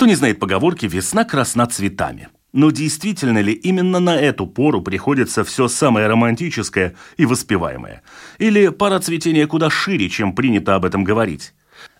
Кто 0.00 0.06
не 0.06 0.14
знает 0.14 0.38
поговорки 0.38 0.86
«весна 0.86 1.24
красна 1.24 1.66
цветами». 1.66 2.28
Но 2.54 2.70
действительно 2.70 3.40
ли 3.40 3.52
именно 3.52 4.00
на 4.00 4.16
эту 4.16 4.46
пору 4.46 4.80
приходится 4.80 5.44
все 5.44 5.68
самое 5.68 6.06
романтическое 6.06 6.94
и 7.18 7.26
воспеваемое? 7.26 8.00
Или 8.38 8.68
пора 8.68 9.00
цветения 9.00 9.46
куда 9.46 9.68
шире, 9.68 10.08
чем 10.08 10.34
принято 10.34 10.74
об 10.74 10.86
этом 10.86 11.04
говорить? 11.04 11.52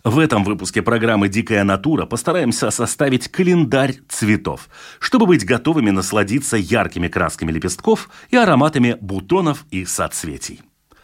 В 0.03 0.19
этом 0.19 0.45
выпуске 0.45 0.81
программы 0.81 1.29
«Дикая 1.29 1.63
натура» 1.63 2.07
постараемся 2.07 2.71
составить 2.71 3.29
календарь 3.29 3.97
цветов, 4.09 4.71
чтобы 4.99 5.27
быть 5.27 5.45
готовыми 5.45 5.91
насладиться 5.91 6.57
яркими 6.57 7.09
красками 7.09 7.53
лепестков 7.53 8.09
и 8.30 8.37
ароматами 8.37 8.97
бутонов 9.03 9.67
и 9.71 9.85
соцветий. 9.85 10.63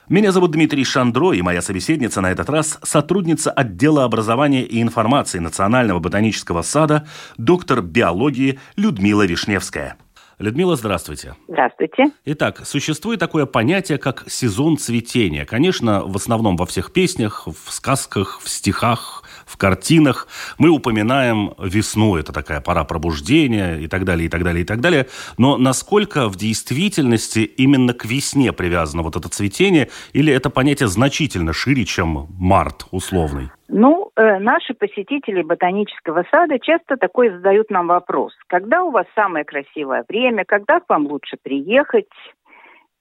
Меня 0.08 0.30
зовут 0.30 0.52
Дмитрий 0.52 0.84
Шандро, 0.84 1.32
и 1.32 1.42
моя 1.42 1.60
собеседница 1.60 2.20
на 2.20 2.30
этот 2.30 2.48
раз– 2.48 2.78
сотрудница 2.84 3.50
отдела 3.50 4.04
образования 4.04 4.62
и 4.62 4.80
информации 4.80 5.40
Национального 5.40 5.98
ботанического 5.98 6.62
сада, 6.62 7.08
доктор 7.38 7.82
биологии 7.82 8.60
Людмила 8.76 9.26
Вишневская. 9.26 9.96
Людмила, 10.38 10.76
здравствуйте. 10.76 11.34
Здравствуйте. 11.48 12.12
Итак, 12.24 12.64
существует 12.64 13.18
такое 13.18 13.46
понятие, 13.46 13.98
как 13.98 14.24
сезон 14.28 14.78
цветения. 14.78 15.44
Конечно, 15.44 16.04
в 16.04 16.14
основном 16.14 16.56
во 16.56 16.66
всех 16.66 16.92
песнях, 16.92 17.48
в 17.48 17.72
сказках, 17.72 18.40
в 18.40 18.48
стихах, 18.48 19.24
в 19.46 19.56
картинах 19.56 20.28
мы 20.58 20.68
упоминаем 20.68 21.54
весну, 21.58 22.16
это 22.16 22.32
такая 22.32 22.60
пора 22.60 22.84
пробуждения 22.84 23.76
и 23.76 23.86
так 23.86 24.04
далее, 24.04 24.26
и 24.26 24.28
так 24.28 24.42
далее, 24.42 24.62
и 24.62 24.66
так 24.66 24.80
далее. 24.80 25.06
Но 25.38 25.56
насколько 25.56 26.28
в 26.28 26.36
действительности 26.36 27.38
именно 27.38 27.94
к 27.94 28.04
весне 28.04 28.52
привязано 28.52 29.02
вот 29.02 29.16
это 29.16 29.28
цветение, 29.28 29.88
или 30.12 30.32
это 30.32 30.50
понятие 30.50 30.88
значительно 30.88 31.52
шире, 31.52 31.84
чем 31.84 32.26
март 32.38 32.86
условный? 32.90 33.50
Ну, 33.68 34.10
э, 34.16 34.38
наши 34.38 34.74
посетители 34.74 35.42
ботанического 35.42 36.24
сада 36.30 36.58
часто 36.58 36.96
такой 36.96 37.30
задают 37.30 37.70
нам 37.70 37.88
вопрос. 37.88 38.32
Когда 38.48 38.82
у 38.82 38.90
вас 38.90 39.06
самое 39.14 39.44
красивое 39.44 40.04
время? 40.08 40.44
Когда 40.44 40.80
к 40.80 40.88
вам 40.88 41.06
лучше 41.06 41.36
приехать? 41.42 42.06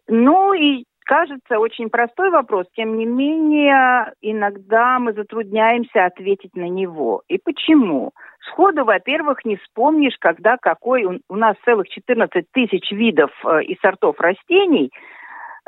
Ну 0.07 0.53
и 0.53 0.85
Кажется, 1.05 1.59
очень 1.59 1.91
простой 1.91 2.31
вопрос, 2.31 2.65
тем 2.75 2.97
не 2.97 3.05
менее, 3.05 4.11
иногда 4.21 4.97
мы 4.97 5.13
затрудняемся 5.13 6.05
ответить 6.05 6.55
на 6.55 6.67
него. 6.67 7.21
И 7.27 7.37
почему? 7.37 8.11
Сходу, 8.47 8.85
во-первых, 8.85 9.45
не 9.45 9.57
вспомнишь, 9.57 10.15
когда 10.19 10.57
какой... 10.57 11.05
У 11.05 11.35
нас 11.35 11.57
целых 11.63 11.89
14 11.89 12.45
тысяч 12.51 12.91
видов 12.91 13.29
э, 13.45 13.65
и 13.65 13.77
сортов 13.81 14.19
растений, 14.19 14.91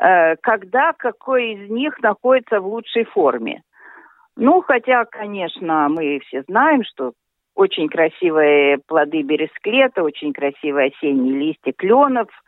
э, 0.00 0.34
когда 0.42 0.92
какой 0.98 1.52
из 1.52 1.70
них 1.70 2.00
находится 2.00 2.60
в 2.60 2.66
лучшей 2.66 3.04
форме. 3.04 3.62
Ну, 4.34 4.60
хотя, 4.62 5.04
конечно, 5.04 5.88
мы 5.88 6.18
все 6.26 6.42
знаем, 6.48 6.82
что 6.82 7.12
очень 7.54 7.88
красивые 7.88 8.78
плоды 8.88 9.22
бересклета, 9.22 10.02
очень 10.02 10.32
красивые 10.32 10.88
осенние 10.88 11.38
листья 11.38 11.72
кленов– 11.72 12.26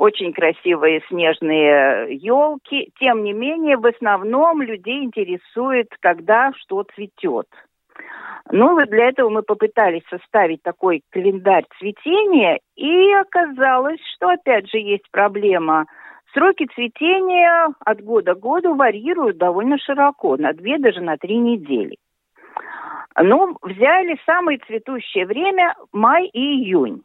очень 0.00 0.32
красивые 0.32 1.02
снежные 1.08 2.16
елки. 2.16 2.90
Тем 2.98 3.22
не 3.22 3.34
менее, 3.34 3.76
в 3.76 3.84
основном 3.84 4.62
людей 4.62 5.04
интересует, 5.04 5.88
когда 6.00 6.52
что 6.56 6.84
цветет. 6.94 7.46
Ну, 8.50 8.72
вот 8.76 8.88
для 8.88 9.10
этого 9.10 9.28
мы 9.28 9.42
попытались 9.42 10.02
составить 10.08 10.62
такой 10.62 11.02
календарь 11.10 11.66
цветения, 11.78 12.60
и 12.76 13.12
оказалось, 13.12 14.00
что 14.16 14.30
опять 14.30 14.70
же 14.70 14.78
есть 14.78 15.04
проблема. 15.12 15.84
Сроки 16.32 16.66
цветения 16.74 17.68
от 17.84 18.02
года 18.02 18.34
к 18.34 18.40
году 18.40 18.74
варьируют 18.76 19.36
довольно 19.36 19.76
широко, 19.76 20.38
на 20.38 20.54
две, 20.54 20.78
даже 20.78 21.02
на 21.02 21.18
три 21.18 21.36
недели. 21.36 21.98
Ну, 23.22 23.54
взяли 23.60 24.18
самое 24.24 24.58
цветущее 24.66 25.26
время 25.26 25.74
май 25.92 26.26
и 26.26 26.40
июнь. 26.40 27.02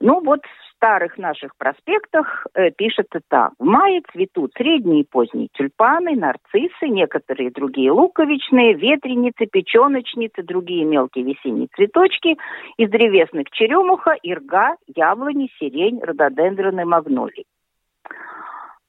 Ну, 0.00 0.22
вот 0.24 0.40
старых 0.80 1.18
наших 1.18 1.54
проспектах 1.56 2.46
э, 2.54 2.70
пишется 2.70 3.20
так. 3.28 3.52
В 3.58 3.64
мае 3.64 4.00
цветут 4.10 4.52
средние 4.56 5.02
и 5.02 5.06
поздние 5.06 5.48
тюльпаны, 5.52 6.16
нарциссы, 6.16 6.88
некоторые 6.88 7.50
другие 7.50 7.92
луковичные, 7.92 8.72
ветреницы, 8.72 9.44
печеночницы, 9.44 10.42
другие 10.42 10.84
мелкие 10.84 11.24
весенние 11.24 11.68
цветочки, 11.76 12.38
из 12.78 12.88
древесных 12.88 13.50
черемуха, 13.50 14.16
ирга, 14.22 14.76
яблони, 14.96 15.50
сирень, 15.58 16.00
рододендроны, 16.02 16.86
магнолии. 16.86 17.44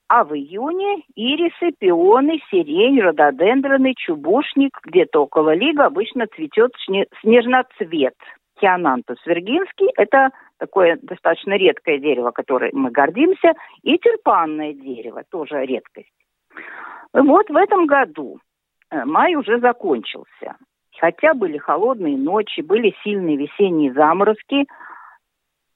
А 0.07 0.23
в 0.23 0.33
июне 0.33 1.03
ирисы, 1.15 1.71
пионы, 1.77 2.39
сирень, 2.49 3.01
рододендроны, 3.01 3.93
чубушник, 3.97 4.77
где-то 4.85 5.23
около 5.23 5.53
лига 5.53 5.85
обычно 5.85 6.27
цветет 6.27 6.71
снежноцвет. 7.21 8.15
Хианантус 8.61 9.17
виргинский– 9.25 9.89
это 9.97 10.29
такое 10.61 10.99
достаточно 11.01 11.57
редкое 11.57 11.97
дерево, 11.97 12.29
которым 12.29 12.69
мы 12.73 12.91
гордимся, 12.91 13.53
и 13.81 13.97
тюльпанное 13.97 14.73
дерево, 14.73 15.23
тоже 15.29 15.65
редкость. 15.65 16.13
Вот 17.13 17.49
в 17.49 17.55
этом 17.55 17.87
году 17.87 18.39
э, 18.91 19.03
май 19.03 19.33
уже 19.35 19.59
закончился. 19.59 20.55
Хотя 20.99 21.33
были 21.33 21.57
холодные 21.57 22.15
ночи, 22.15 22.61
были 22.61 22.93
сильные 23.03 23.37
весенние 23.37 23.91
заморозки, 23.91 24.67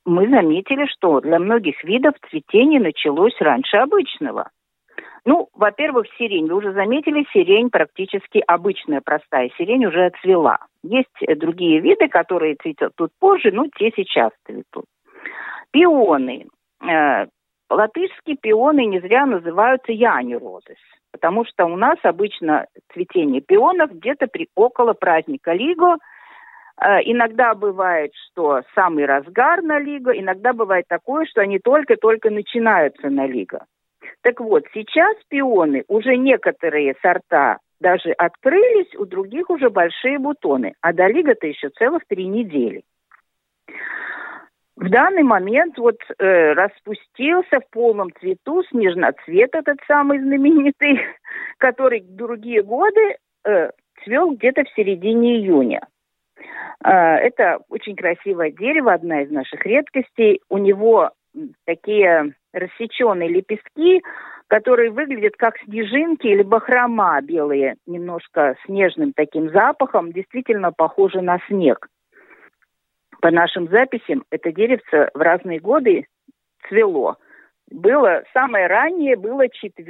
мы 0.06 0.29
заметили, 0.29 0.85
что 0.85 1.19
для 1.19 1.40
многих 1.40 1.84
видов 1.84 2.13
цветение 2.29 2.79
началось 2.79 3.35
раньше 3.40 3.78
обычного. 3.78 4.52
Ну, 5.25 5.50
во-первых, 5.56 6.06
сирень. 6.19 6.47
Вы 6.47 6.56
уже 6.56 6.74
заметили, 6.74 7.25
сирень 7.34 7.72
практически 7.72 8.44
обычная, 8.46 9.02
простая 9.02 9.50
сирень 9.58 9.88
уже 9.88 10.06
отцвела. 10.06 10.59
Есть 10.84 11.09
э, 11.22 11.36
другие 11.36 11.80
виды, 11.80 12.08
которые 12.08 12.56
цветут 12.56 12.94
тут 12.96 13.12
позже, 13.19 13.52
но 13.52 13.66
те 13.75 13.91
сейчас 13.96 14.31
цветут. 14.46 14.85
Пионы. 15.72 16.46
Э, 16.88 17.25
латышские 17.72 18.38
пионы 18.38 18.85
не 18.85 19.00
зря 19.00 19.25
называются 19.25 19.91
янирозис, 19.91 20.78
потому 21.12 21.44
что 21.46 21.66
у 21.66 21.75
нас 21.75 21.97
обычно 22.03 22.68
цветение 22.94 23.41
пионов 23.41 23.91
где-то 23.94 24.28
при, 24.28 24.47
около 24.53 24.94
праздника 24.94 25.53
Лиго. 25.53 25.97
Э, 26.80 27.00
иногда 27.03 27.56
бывает, 27.56 28.12
что 28.14 28.62
самый 28.75 29.06
разгар 29.08 29.64
на 29.64 29.80
Лиго, 29.80 30.12
иногда 30.12 30.53
бывает 30.53 30.85
такое, 30.88 31.25
что 31.25 31.41
они 31.41 31.58
только-только 31.58 32.30
начинаются 32.30 33.09
на 33.09 33.25
Лиго. 33.25 33.66
Так 34.25 34.40
вот, 34.40 34.63
сейчас 34.74 35.16
пионы, 35.30 35.84
уже 35.88 36.18
некоторые 36.18 36.96
сорта 37.00 37.59
даже 37.80 38.12
открылись, 38.13 38.91
у 38.96 39.06
других 39.06 39.52
уже 39.52 39.69
большие 39.69 40.18
бутоны, 40.18 40.74
а 40.81 40.94
до 40.94 41.06
лига-то 41.06 41.46
еще 41.46 41.69
целых 41.69 42.02
три 42.08 42.25
недели. 42.25 42.81
В 44.75 44.90
данный 44.90 45.22
момент 45.22 45.78
вот 45.78 45.97
э, 46.18 46.53
распустился 46.53 47.59
в 47.59 47.69
полном 47.69 48.12
цвету 48.19 48.64
снежноцвет 48.72 49.53
этот 49.53 49.78
самый 49.88 50.18
знаменитый, 50.18 51.02
который 51.59 52.00
другие 52.02 52.64
годы 52.64 53.18
э, 53.44 53.69
цвел 54.03 54.31
где-то 54.31 54.64
в 54.64 54.74
середине 54.75 55.35
июня. 55.35 55.88
Э, 56.84 57.17
это 57.17 57.59
очень 57.70 57.96
красивое 57.96 58.50
дерево, 58.50 58.91
одна 58.91 59.22
из 59.22 59.29
наших 59.29 59.64
редкостей. 59.67 60.41
У 60.50 60.58
него 60.58 61.11
такие 61.66 62.34
рассеченные 62.55 63.29
лепестки, 63.29 64.02
которые 64.47 64.91
выглядят 64.91 65.35
как 65.37 65.57
снежинки 65.59 66.28
или 66.28 66.41
бахрома 66.41 67.19
белые, 67.22 67.75
немножко 67.85 68.55
снежным 68.66 69.13
таким 69.13 69.49
запахом, 69.52 70.11
действительно 70.11 70.72
похожи 70.72 71.22
на 71.22 71.40
снег. 71.47 71.87
По 73.22 73.31
нашим 73.31 73.67
записям, 73.69 74.23
это 74.29 74.52
деревце 74.52 75.09
в 75.13 75.19
разные 75.19 75.59
годы 75.59 76.05
цвело. 76.67 77.17
Было, 77.72 78.23
самое 78.34 78.67
раннее 78.67 79.16
было 79.16 79.49
4 79.49 79.85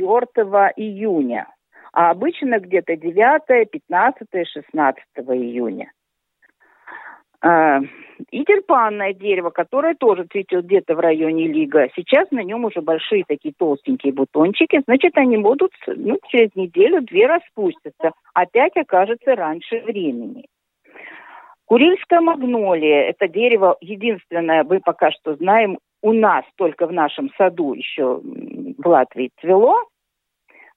июня, 0.77 1.47
а 1.91 2.11
обычно 2.11 2.59
где-то 2.59 2.95
9, 2.95 3.69
15, 3.69 4.27
16 4.47 5.03
июня. 5.17 5.91
А, 7.41 7.79
и 8.31 8.43
тюльпанное 8.43 9.13
дерево, 9.13 9.49
которое 9.49 9.95
тоже 9.95 10.25
цветет 10.25 10.65
где-то 10.65 10.95
в 10.95 10.99
районе 10.99 11.47
Лига. 11.47 11.89
Сейчас 11.95 12.29
на 12.31 12.43
нем 12.43 12.65
уже 12.65 12.81
большие 12.81 13.23
такие 13.27 13.53
толстенькие 13.57 14.13
бутончики. 14.13 14.81
Значит, 14.85 15.17
они 15.17 15.37
будут 15.37 15.71
ну, 15.87 16.17
через 16.29 16.49
неделю-две 16.55 17.27
распустятся. 17.27 18.11
Опять 18.33 18.75
окажется 18.77 19.35
раньше 19.35 19.81
времени. 19.81 20.45
Курильская 21.65 22.21
магнолия– 22.21 23.09
это 23.09 23.27
дерево 23.27 23.75
единственное, 23.81 24.63
мы 24.63 24.79
пока 24.79 25.11
что 25.11 25.35
знаем, 25.35 25.79
у 26.03 26.13
нас 26.13 26.45
только 26.57 26.85
в 26.85 26.93
нашем 26.93 27.31
саду 27.35 27.73
еще 27.73 28.21
в 28.21 28.87
Латвии 28.87 29.31
цвело. 29.41 29.81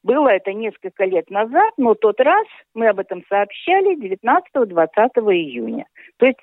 Было 0.02 0.28
это 0.28 0.52
несколько 0.52 1.04
лет 1.04 1.28
назад, 1.30 1.72
но 1.76 1.94
тот 1.94 2.20
раз 2.20 2.46
мы 2.74 2.88
об 2.88 3.00
этом 3.00 3.22
сообщали 3.28 3.96
19-20 3.96 4.88
июня. 5.34 5.86
То 6.18 6.26
есть 6.26 6.38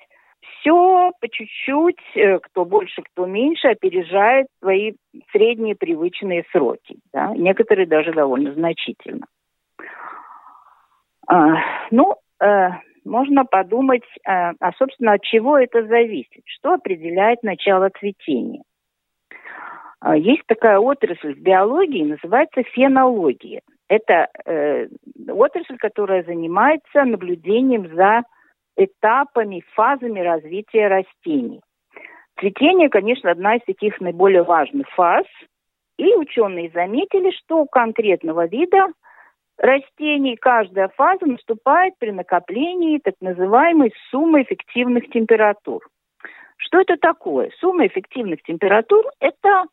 все 0.60 1.12
по 1.20 1.28
чуть-чуть, 1.28 2.00
э, 2.14 2.38
кто 2.38 2.64
больше, 2.64 3.02
кто 3.02 3.26
меньше, 3.26 3.68
опережает 3.68 4.46
свои 4.60 4.92
средние 5.32 5.74
привычные 5.74 6.44
сроки. 6.52 6.98
Да? 7.12 7.34
Некоторые 7.34 7.86
даже 7.86 8.12
довольно 8.12 8.52
значительно. 8.52 9.26
А, 11.26 11.56
ну, 11.90 12.14
э, 12.40 12.68
можно 13.04 13.44
подумать, 13.44 14.04
э, 14.24 14.30
а, 14.30 14.72
собственно, 14.78 15.14
от 15.14 15.22
чего 15.22 15.58
это 15.58 15.86
зависит? 15.86 16.42
Что 16.44 16.74
определяет 16.74 17.42
начало 17.42 17.90
цветения? 17.98 18.62
А, 20.00 20.16
есть 20.16 20.42
такая 20.46 20.78
отрасль 20.78 21.34
в 21.34 21.40
биологии, 21.40 22.04
называется 22.04 22.62
фенология. 22.62 23.62
Это 23.88 24.28
э, 24.44 24.88
отрасль, 25.28 25.76
которая 25.78 26.22
занимается 26.24 27.04
наблюдением 27.04 27.94
за 27.94 28.22
этапами, 28.76 29.64
фазами 29.74 30.20
развития 30.20 30.88
растений. 30.88 31.60
Цветение, 32.38 32.90
конечно, 32.90 33.30
одна 33.30 33.56
из 33.56 33.64
таких 33.64 34.00
наиболее 34.00 34.42
важных 34.42 34.88
фаз. 34.90 35.24
И 35.96 36.14
ученые 36.14 36.70
заметили, 36.74 37.30
что 37.30 37.62
у 37.62 37.66
конкретного 37.66 38.46
вида 38.46 38.88
растений 39.56 40.36
каждая 40.36 40.88
фаза 40.88 41.24
наступает 41.24 41.94
при 41.98 42.10
накоплении 42.10 42.98
так 42.98 43.14
называемой 43.22 43.94
суммы 44.10 44.42
эффективных 44.42 45.08
температур. 45.08 45.88
Что 46.58 46.80
это 46.80 46.96
такое? 46.98 47.50
Сумма 47.60 47.86
эффективных 47.86 48.42
температур– 48.42 49.06
это 49.20 49.64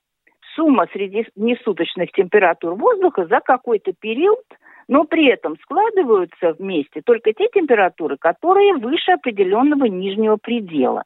сумма 0.55 0.87
среднесуточных 0.93 2.11
температур 2.11 2.75
воздуха 2.75 3.25
за 3.25 3.39
какой-то 3.39 3.93
период– 3.93 4.43
но 4.87 5.05
при 5.05 5.27
этом 5.27 5.57
складываются 5.61 6.53
вместе 6.53 7.01
только 7.01 7.33
те 7.33 7.47
температуры, 7.53 8.17
которые 8.17 8.75
выше 8.75 9.11
определенного 9.11 9.85
нижнего 9.85 10.37
предела. 10.37 11.03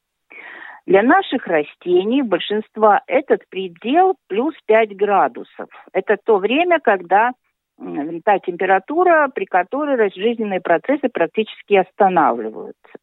Для 0.86 1.04
наших 1.04 1.46
растений 1.48 2.22
большинства 2.22 3.02
этот 3.08 3.48
предел 3.50 4.16
плюс 4.28 4.54
5 4.68 4.96
градусов. 4.96 5.68
Это 5.92 6.18
то 6.24 6.38
время, 6.38 6.80
когда 6.80 7.32
та 8.24 8.40
температура, 8.40 9.30
при 9.34 9.46
которой 9.46 10.12
жизненные 10.16 10.62
процессы 10.62 11.10
практически 11.10 11.76
останавливаются. 11.76 12.94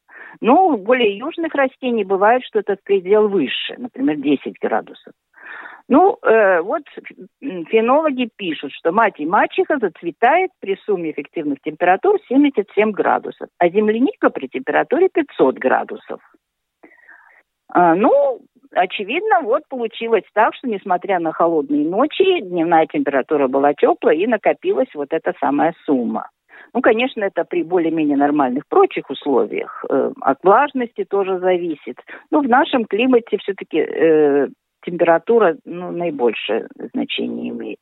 Но 0.41 0.67
у 0.67 0.77
более 0.79 1.17
южных 1.17 1.55
растений 1.55 2.05
бывает, 2.05 2.43
что 2.45 2.59
этот 2.59 2.83
предел 2.83 3.29
выше, 3.29 3.75
например, 3.77 4.17
10 4.17 4.59
градусов. 4.61 5.13
Ну, 5.89 6.19
э, 6.23 6.61
вот 6.63 6.83
фенологи 7.41 8.31
пишут, 8.37 8.73
что 8.73 8.91
мать 8.91 9.19
и 9.19 9.27
мачеха 9.27 9.79
зацветает 9.79 10.51
при 10.61 10.77
сумме 10.87 11.11
эффективных 11.11 11.61
температур 11.63 12.19
77 12.29 12.93
градусов, 12.93 13.49
а 13.59 13.69
земляника 13.69 14.31
при 14.31 14.49
температуре 14.49 15.09
500 15.13 15.59
градусов. 15.59 16.21
А, 17.69 17.95
ну, 17.95 18.41
очевидно, 18.73 19.41
вот 19.43 19.63
получилось 19.69 20.25
так, 20.33 20.55
что 20.55 20.69
несмотря 20.69 21.19
на 21.19 21.33
холодные 21.33 21.87
ночи, 21.87 22.41
дневная 22.41 22.87
температура 22.87 23.49
была 23.49 23.75
теплая 23.75 24.17
и 24.17 24.27
накопилась 24.27 24.93
вот 24.95 25.09
эта 25.11 25.35
самая 25.39 25.75
сумма. 25.85 26.31
Ну, 26.73 26.81
конечно, 26.81 27.23
это 27.23 27.45
при 27.45 27.63
более-менее 27.63 28.17
нормальных 28.17 28.67
прочих 28.69 29.11
условиях. 29.11 29.85
Э, 29.89 30.13
от 30.21 30.39
влажности 30.43 31.05
тоже 31.05 31.39
зависит. 31.39 31.97
Но 32.31 32.41
в 32.41 32.49
нашем 32.49 32.85
климате 32.85 33.39
все-таки 33.39 33.79
э, 33.79 34.49
температура 34.85 35.57
ну, 35.65 35.91
наибольшее 35.91 36.69
значение 36.93 37.51
имеет. 37.51 37.79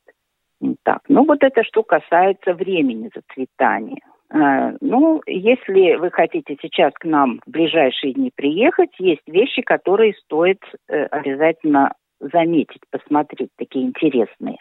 Так, 0.85 1.01
ну 1.09 1.25
вот 1.25 1.43
это 1.43 1.65
что 1.65 1.83
касается 1.83 2.55
времени 2.55 3.11
зацветания. 3.15 4.03
А, 4.31 4.73
ну, 4.81 5.21
если 5.27 5.97
вы 5.97 6.11
хотите 6.11 6.57
сейчас 6.63 6.93
к 6.95 7.05
нам 7.05 7.41
в 7.45 7.51
ближайшие 7.51 8.15
дни 8.15 8.31
приехать, 8.35 8.91
есть 8.99 9.27
вещи, 9.27 9.63
которые 9.63 10.15
стоит 10.15 10.63
э, 10.89 11.05
обязательно 11.07 11.93
заметить, 12.19 12.81
посмотреть, 12.91 13.51
такие 13.59 13.85
интересные. 13.85 14.57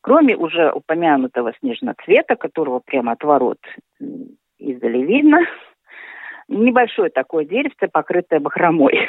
Кроме 0.00 0.36
уже 0.36 0.70
упомянутого 0.72 1.52
снежноцвета, 1.60 2.36
которого 2.36 2.80
прямо 2.84 3.12
от 3.12 3.24
ворот 3.24 3.58
издали 4.58 4.98
видно, 4.98 5.40
небольшое 6.48 7.10
такое 7.10 7.44
деревце, 7.44 7.88
покрытое 7.88 8.40
бахромой. 8.40 9.08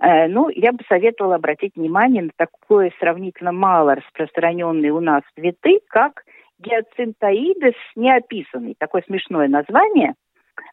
Э, 0.00 0.28
ну, 0.28 0.48
я 0.48 0.72
бы 0.72 0.82
советовала 0.88 1.36
обратить 1.36 1.76
внимание 1.76 2.22
на 2.22 2.30
такое 2.36 2.92
сравнительно 2.98 3.52
мало 3.52 3.96
распространенные 3.96 4.92
у 4.92 5.00
нас 5.00 5.22
цветы, 5.34 5.80
как 5.88 6.24
гиацинтоидес 6.58 7.74
неописанный. 7.96 8.74
Такое 8.78 9.02
смешное 9.06 9.48
название. 9.48 10.14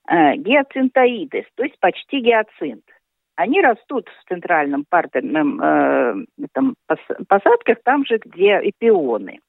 Э, 0.09 0.35
гиацинтоидес, 0.35 1.45
то 1.55 1.63
есть 1.63 1.77
почти 1.79 2.21
гиацинт. 2.21 2.83
Они 3.35 3.61
растут 3.61 4.07
в 4.09 4.29
центральном 4.29 4.85
партерном 4.89 5.61
э, 5.61 6.25
посадках, 7.27 7.77
там 7.83 8.05
же, 8.05 8.17
где 8.23 8.59
эпионы. 8.63 9.39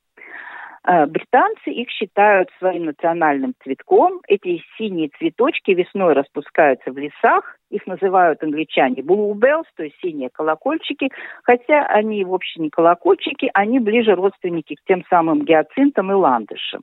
Британцы 1.06 1.70
их 1.70 1.90
считают 1.90 2.48
своим 2.58 2.86
национальным 2.86 3.54
цветком. 3.62 4.20
Эти 4.26 4.62
синие 4.78 5.10
цветочки 5.18 5.72
весной 5.72 6.14
распускаются 6.14 6.92
в 6.92 6.96
лесах. 6.96 7.56
Их 7.70 7.86
называют 7.86 8.42
англичане 8.42 9.02
bluebells, 9.02 9.66
то 9.76 9.84
есть 9.84 9.96
синие 10.00 10.30
колокольчики. 10.30 11.10
Хотя 11.42 11.84
они 11.86 12.24
вовсе 12.24 12.60
не 12.60 12.70
колокольчики, 12.70 13.50
они 13.52 13.80
ближе 13.80 14.14
родственники 14.14 14.76
к 14.76 14.84
тем 14.86 15.04
самым 15.10 15.44
гиацинтам 15.44 16.10
и 16.10 16.14
ландышам. 16.14 16.82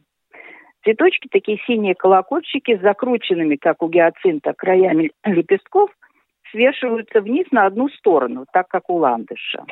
Цветочки, 0.84 1.28
такие 1.32 1.58
синие 1.66 1.96
колокольчики 1.96 2.78
с 2.78 2.82
закрученными, 2.82 3.56
как 3.56 3.82
у 3.82 3.90
гиацинта, 3.90 4.54
краями 4.54 5.12
лепестков, 5.24 5.90
свешиваются 6.52 7.22
вниз 7.22 7.48
на 7.50 7.66
одну 7.66 7.90
сторону, 7.90 8.46
так 8.54 8.68
как 8.68 8.88
у 8.92 8.98
ландыша. 8.98 9.66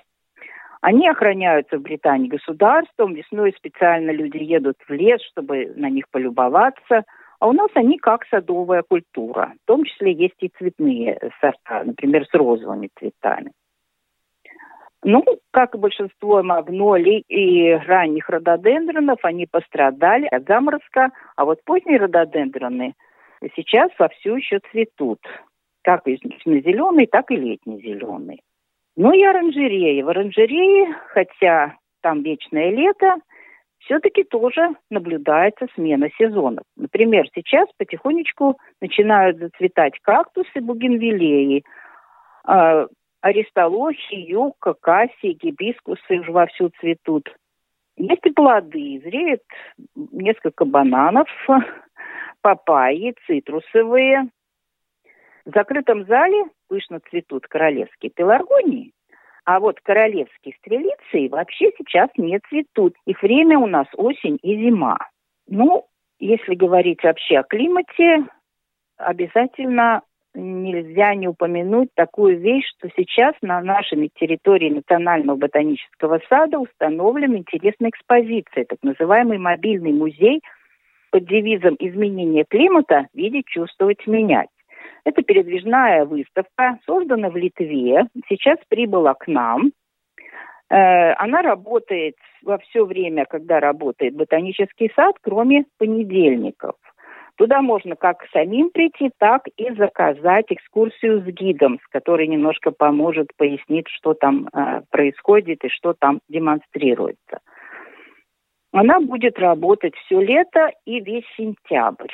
Они 0.84 1.08
охраняются 1.08 1.78
в 1.78 1.82
Британии 1.82 2.28
государством. 2.28 3.14
Весной 3.14 3.54
специально 3.58 4.12
люди 4.12 4.36
едут 4.44 4.76
в 4.86 4.92
лес, 4.92 5.22
чтобы 5.32 5.72
на 5.78 5.90
них 5.90 6.10
полюбоваться. 6.12 7.04
А 7.40 7.48
у 7.48 7.54
нас 7.54 7.70
они 7.74 7.98
как 7.98 8.26
садовая 8.28 8.84
культура. 8.84 9.54
В 9.64 9.66
том 9.66 9.86
числе 9.86 10.12
есть 10.12 10.36
и 10.42 10.50
цветные 10.50 11.18
сорта, 11.40 11.86
например, 11.86 12.26
с 12.26 12.34
розовыми 12.34 12.90
цветами. 13.00 13.54
Ну, 15.06 15.24
как 15.52 15.74
и 15.74 15.78
большинство 15.78 16.44
магнолий 16.44 17.24
и 17.30 17.72
ранних 17.72 18.28
рододендронов, 18.28 19.20
они 19.24 19.48
пострадали 19.50 20.26
от 20.26 20.46
заморозка, 20.48 21.12
а 21.38 21.46
вот 21.46 21.64
поздние 21.64 21.98
рододендроны 21.98 22.94
сейчас 23.56 23.90
вовсю 23.98 24.36
еще 24.36 24.60
цветут. 24.70 25.22
Как 25.82 26.02
зеленый, 26.06 27.08
так 27.08 27.32
и 27.32 27.38
летний 27.38 27.80
зеленый. 27.82 28.42
Ну 28.96 29.12
и 29.12 29.24
оранжереи. 29.24 30.02
В 30.02 30.10
оранжерее, 30.10 30.96
хотя 31.08 31.76
там 32.02 32.22
вечное 32.22 32.70
лето, 32.70 33.16
все-таки 33.80 34.24
тоже 34.24 34.70
наблюдается 34.90 35.68
смена 35.76 36.10
сезонов. 36.18 36.64
Например, 36.76 37.26
сейчас 37.34 37.68
потихонечку 37.78 38.58
начинают 38.82 39.38
зацветать 39.38 40.00
кактусы, 40.02 40.62
бугенвиллеи, 40.62 41.64
э, 42.48 42.88
аристолохи, 43.22 44.16
юка, 44.16 44.74
кассии, 44.74 45.38
гибискусы 45.42 46.20
уже 46.20 46.32
вовсю 46.32 46.70
цветут. 46.80 47.34
Есть 47.98 48.26
и 48.26 48.32
плоды. 48.32 49.02
Зреет 49.04 49.42
несколько 49.96 50.66
бананов, 50.66 51.28
папайи, 52.42 53.16
цитрусовые, 53.26 54.30
в 55.46 55.52
закрытом 55.54 56.06
зале 56.06 56.46
пышно 56.70 57.00
цветут 57.10 57.48
королевские 57.48 58.12
пеларгонии, 58.12 58.92
а 59.46 59.60
вот 59.60 59.80
королевские 59.82 60.56
стрелицы 60.60 61.30
вообще 61.30 61.72
сейчас 61.78 62.10
не 62.18 62.40
цветут. 62.50 62.96
Их 63.06 63.22
время 63.22 63.60
у 63.60 63.68
нас 63.68 63.88
осень 63.98 64.40
и 64.42 64.56
зима. 64.56 64.98
Ну, 65.48 65.86
если 66.20 66.56
говорить 66.56 67.04
вообще 67.04 67.40
о 67.40 67.44
климате, 67.44 68.26
обязательно 68.98 70.02
нельзя 70.34 71.14
не 71.14 71.28
упомянуть 71.28 71.90
такую 71.96 72.40
вещь, 72.40 72.66
что 72.78 72.90
сейчас 72.96 73.36
на 73.42 73.62
нашей 73.62 74.10
территории 74.16 74.70
Национального 74.70 75.38
ботанического 75.38 76.22
сада 76.30 76.60
установлена 76.60 77.38
интересная 77.38 77.90
экспозиция, 77.90 78.66
так 78.66 78.80
называемый 78.82 79.38
мобильный 79.38 79.92
музей 79.92 80.42
под 81.12 81.28
девизом 81.28 81.76
«Изменение 81.80 82.46
климата. 82.50 83.08
Видеть, 83.14 83.46
чувствовать, 83.46 84.08
менять». 84.08 84.50
Это 85.06 85.22
передвижная 85.22 86.06
выставка, 86.06 86.80
создана 86.86 87.30
в 87.30 87.36
Литве, 87.36 88.08
сейчас 88.30 88.58
прибыла 88.70 89.14
к 89.14 89.28
нам. 89.28 89.72
Э, 90.70 91.14
она 91.14 91.42
работает 91.42 92.16
во 92.42 92.58
все 92.60 92.86
время, 92.86 93.26
когда 93.26 93.60
работает 93.60 94.16
ботанический 94.16 94.92
сад, 94.96 95.16
кроме 95.22 95.66
понедельников. 95.78 96.76
Туда 97.36 97.62
можно 97.62 97.96
как 97.96 98.26
самим 98.32 98.70
прийти, 98.70 99.10
так 99.18 99.48
и 99.58 99.74
заказать 99.74 100.46
экскурсию 100.50 101.22
с 101.22 101.26
гидом, 101.26 101.80
с 101.84 101.88
которой 101.90 102.28
немножко 102.28 102.72
поможет 102.72 103.36
пояснить, 103.36 103.88
что 103.90 104.14
там 104.14 104.48
э, 104.54 104.82
происходит 104.90 105.64
и 105.66 105.70
что 105.70 105.94
там 105.94 106.20
демонстрируется. 106.30 107.40
Она 108.72 109.00
будет 109.00 109.38
работать 109.38 109.96
все 109.96 110.22
лето 110.22 110.72
и 110.86 111.00
весь 111.00 111.26
сентябрь. 111.36 112.14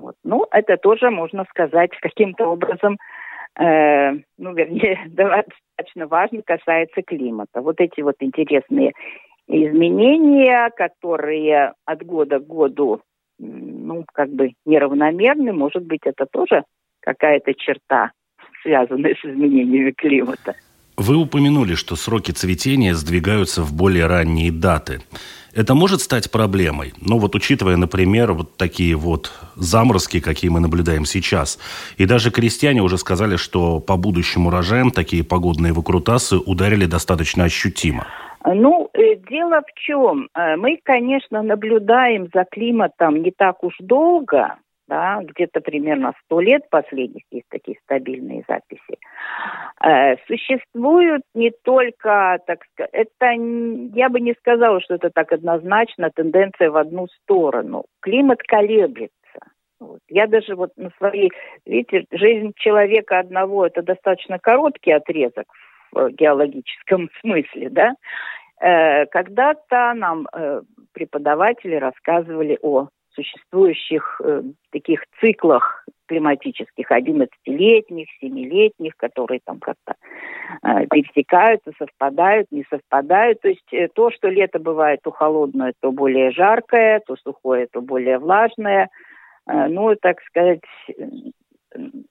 Вот. 0.00 0.14
Ну, 0.24 0.46
это 0.50 0.76
тоже, 0.76 1.10
можно 1.10 1.44
сказать, 1.50 1.90
каким-то 2.00 2.46
образом, 2.46 2.98
э, 3.58 4.12
ну, 4.38 4.54
вернее, 4.54 5.00
достаточно 5.06 6.06
важно, 6.06 6.42
касается 6.42 7.02
климата. 7.02 7.60
Вот 7.60 7.80
эти 7.80 8.00
вот 8.00 8.16
интересные 8.20 8.92
изменения, 9.48 10.70
которые 10.76 11.72
от 11.84 12.04
года 12.04 12.38
к 12.38 12.46
году, 12.46 13.00
ну, 13.38 14.04
как 14.12 14.30
бы 14.30 14.52
неравномерны, 14.64 15.52
может 15.52 15.84
быть, 15.84 16.02
это 16.04 16.26
тоже 16.26 16.64
какая-то 17.00 17.54
черта, 17.54 18.12
связанная 18.62 19.14
с 19.14 19.24
изменениями 19.24 19.90
климата. 19.90 20.54
Вы 20.96 21.16
упомянули, 21.16 21.74
что 21.74 21.96
сроки 21.96 22.30
цветения 22.30 22.94
сдвигаются 22.94 23.62
в 23.62 23.74
более 23.74 24.06
ранние 24.06 24.52
даты. 24.52 25.00
Это 25.54 25.74
может 25.74 26.00
стать 26.00 26.30
проблемой. 26.30 26.94
Но 27.00 27.18
вот 27.18 27.34
учитывая, 27.34 27.76
например, 27.76 28.32
вот 28.32 28.56
такие 28.56 28.96
вот 28.96 29.30
заморозки, 29.54 30.20
какие 30.20 30.50
мы 30.50 30.60
наблюдаем 30.60 31.04
сейчас. 31.04 31.58
И 31.98 32.06
даже 32.06 32.30
крестьяне 32.30 32.80
уже 32.82 32.96
сказали, 32.96 33.36
что 33.36 33.78
по 33.80 33.96
будущим 33.96 34.46
урожаям 34.46 34.90
такие 34.90 35.22
погодные 35.22 35.72
выкрутасы 35.72 36.36
ударили 36.38 36.86
достаточно 36.86 37.44
ощутимо. 37.44 38.06
Ну, 38.44 38.88
э, 38.94 39.16
дело 39.30 39.60
в 39.60 39.78
чем? 39.78 40.28
Э, 40.34 40.56
мы, 40.56 40.78
конечно, 40.82 41.42
наблюдаем 41.42 42.28
за 42.34 42.44
климатом 42.50 43.22
не 43.22 43.30
так 43.30 43.62
уж 43.62 43.74
долго, 43.78 44.56
да, 44.88 45.20
где-то 45.22 45.60
примерно 45.60 46.12
сто 46.24 46.40
лет 46.40 46.68
последних 46.70 47.22
есть 47.30 47.46
такие 47.48 47.78
стабильные 47.84 48.44
записи. 48.48 48.98
Э, 49.84 50.16
существуют 50.26 51.22
не 51.34 51.50
только, 51.62 52.38
так 52.46 52.64
сказать, 52.72 52.90
это, 52.92 53.30
я 53.94 54.08
бы 54.08 54.20
не 54.20 54.34
сказала, 54.34 54.80
что 54.80 54.94
это 54.94 55.10
так 55.10 55.32
однозначно, 55.32 56.10
тенденция 56.10 56.70
в 56.70 56.76
одну 56.76 57.06
сторону. 57.22 57.84
Климат 58.00 58.42
колеблется. 58.42 59.12
Вот. 59.80 60.00
Я 60.08 60.26
даже 60.26 60.54
вот 60.54 60.70
на 60.76 60.90
своей, 60.98 61.32
видите, 61.66 62.04
жизнь 62.12 62.52
человека 62.56 63.18
одного, 63.18 63.66
это 63.66 63.82
достаточно 63.82 64.38
короткий 64.38 64.92
отрезок 64.92 65.46
в 65.92 66.10
геологическом 66.10 67.10
смысле, 67.20 67.70
да. 67.70 67.94
Э, 68.60 69.06
когда-то 69.06 69.92
нам 69.94 70.28
э, 70.32 70.62
преподаватели 70.92 71.74
рассказывали 71.74 72.58
о 72.62 72.88
существующих 73.14 74.20
э, 74.24 74.42
таких 74.70 75.04
циклах 75.20 75.86
климатических, 76.06 76.90
11-летних, 76.90 78.06
7-летних, 78.22 78.96
которые 78.96 79.40
там 79.44 79.58
как-то 79.60 79.94
э, 80.62 80.86
пересекаются, 80.86 81.72
совпадают, 81.78 82.48
не 82.50 82.64
совпадают. 82.68 83.40
То 83.40 83.48
есть 83.48 83.72
э, 83.72 83.88
то, 83.88 84.10
что 84.10 84.28
лето 84.28 84.58
бывает 84.58 85.00
то 85.02 85.10
холодное, 85.10 85.72
то 85.80 85.92
более 85.92 86.30
жаркое, 86.32 87.00
то 87.06 87.16
сухое, 87.16 87.66
то 87.66 87.80
более 87.80 88.18
влажное. 88.18 88.88
Э, 89.48 89.68
ну, 89.68 89.94
так 89.96 90.20
сказать, 90.22 90.60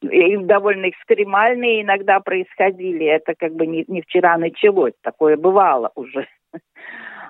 и 0.01 0.37
довольно 0.37 0.89
экстремальные 0.89 1.83
иногда 1.83 2.19
происходили. 2.19 3.05
Это 3.05 3.35
как 3.37 3.53
бы 3.53 3.67
не, 3.67 3.85
не 3.87 4.01
вчера 4.01 4.37
началось, 4.37 4.93
такое 5.01 5.37
бывало 5.37 5.91
уже. 5.95 6.27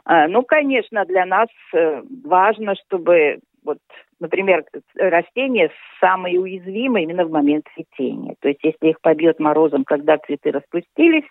Э, 0.04 0.25
ну, 0.28 0.42
конечно, 0.42 1.06
для 1.06 1.28
нас 1.28 1.48
э, 1.75 2.01
важно, 2.25 2.74
чтобы 2.74 3.38
вот, 3.63 3.77
например, 4.20 4.65
растения 4.96 5.72
самые 6.00 6.39
уязвимые 6.39 7.03
именно 7.03 7.25
в 7.25 7.32
момент 7.32 7.65
цветения. 7.74 8.36
То 8.39 8.48
есть 8.48 8.63
если 8.63 8.89
их 8.89 9.01
побьет 9.01 9.39
морозом, 9.39 9.84
когда 9.84 10.18
цветы 10.18 10.51
распустились, 10.51 11.25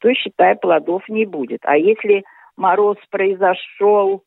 то, 0.00 0.12
считай, 0.14 0.56
плодов 0.56 1.08
не 1.08 1.24
будет. 1.24 1.60
А 1.62 1.76
если 1.76 2.24
мороз 2.56 2.96
произошел 3.10 4.22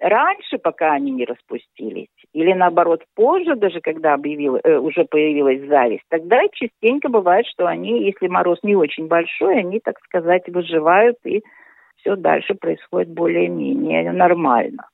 раньше, 0.00 0.58
пока 0.58 0.92
они 0.92 1.10
не 1.10 1.24
распустились, 1.24 2.08
или 2.32 2.52
наоборот 2.52 3.02
позже, 3.14 3.56
даже 3.56 3.80
когда 3.80 4.14
объявил, 4.14 4.56
э, 4.56 4.78
уже 4.78 5.04
появилась 5.04 5.66
зависть, 5.66 6.04
тогда 6.08 6.40
частенько 6.52 7.08
бывает, 7.08 7.46
что 7.46 7.66
они, 7.66 8.04
если 8.04 8.28
мороз 8.28 8.58
не 8.62 8.76
очень 8.76 9.08
большой, 9.08 9.58
они, 9.58 9.80
так 9.80 9.98
сказать, 10.04 10.48
выживают 10.48 11.16
и 11.24 11.42
все 11.96 12.16
дальше 12.16 12.54
происходит 12.54 13.10
более-менее 13.10 14.12
нормально. 14.12 14.88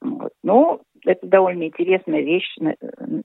Вот. 0.00 0.32
Ну, 0.42 0.82
это 1.04 1.26
довольно 1.26 1.64
интересная 1.64 2.22
вещь 2.22 2.56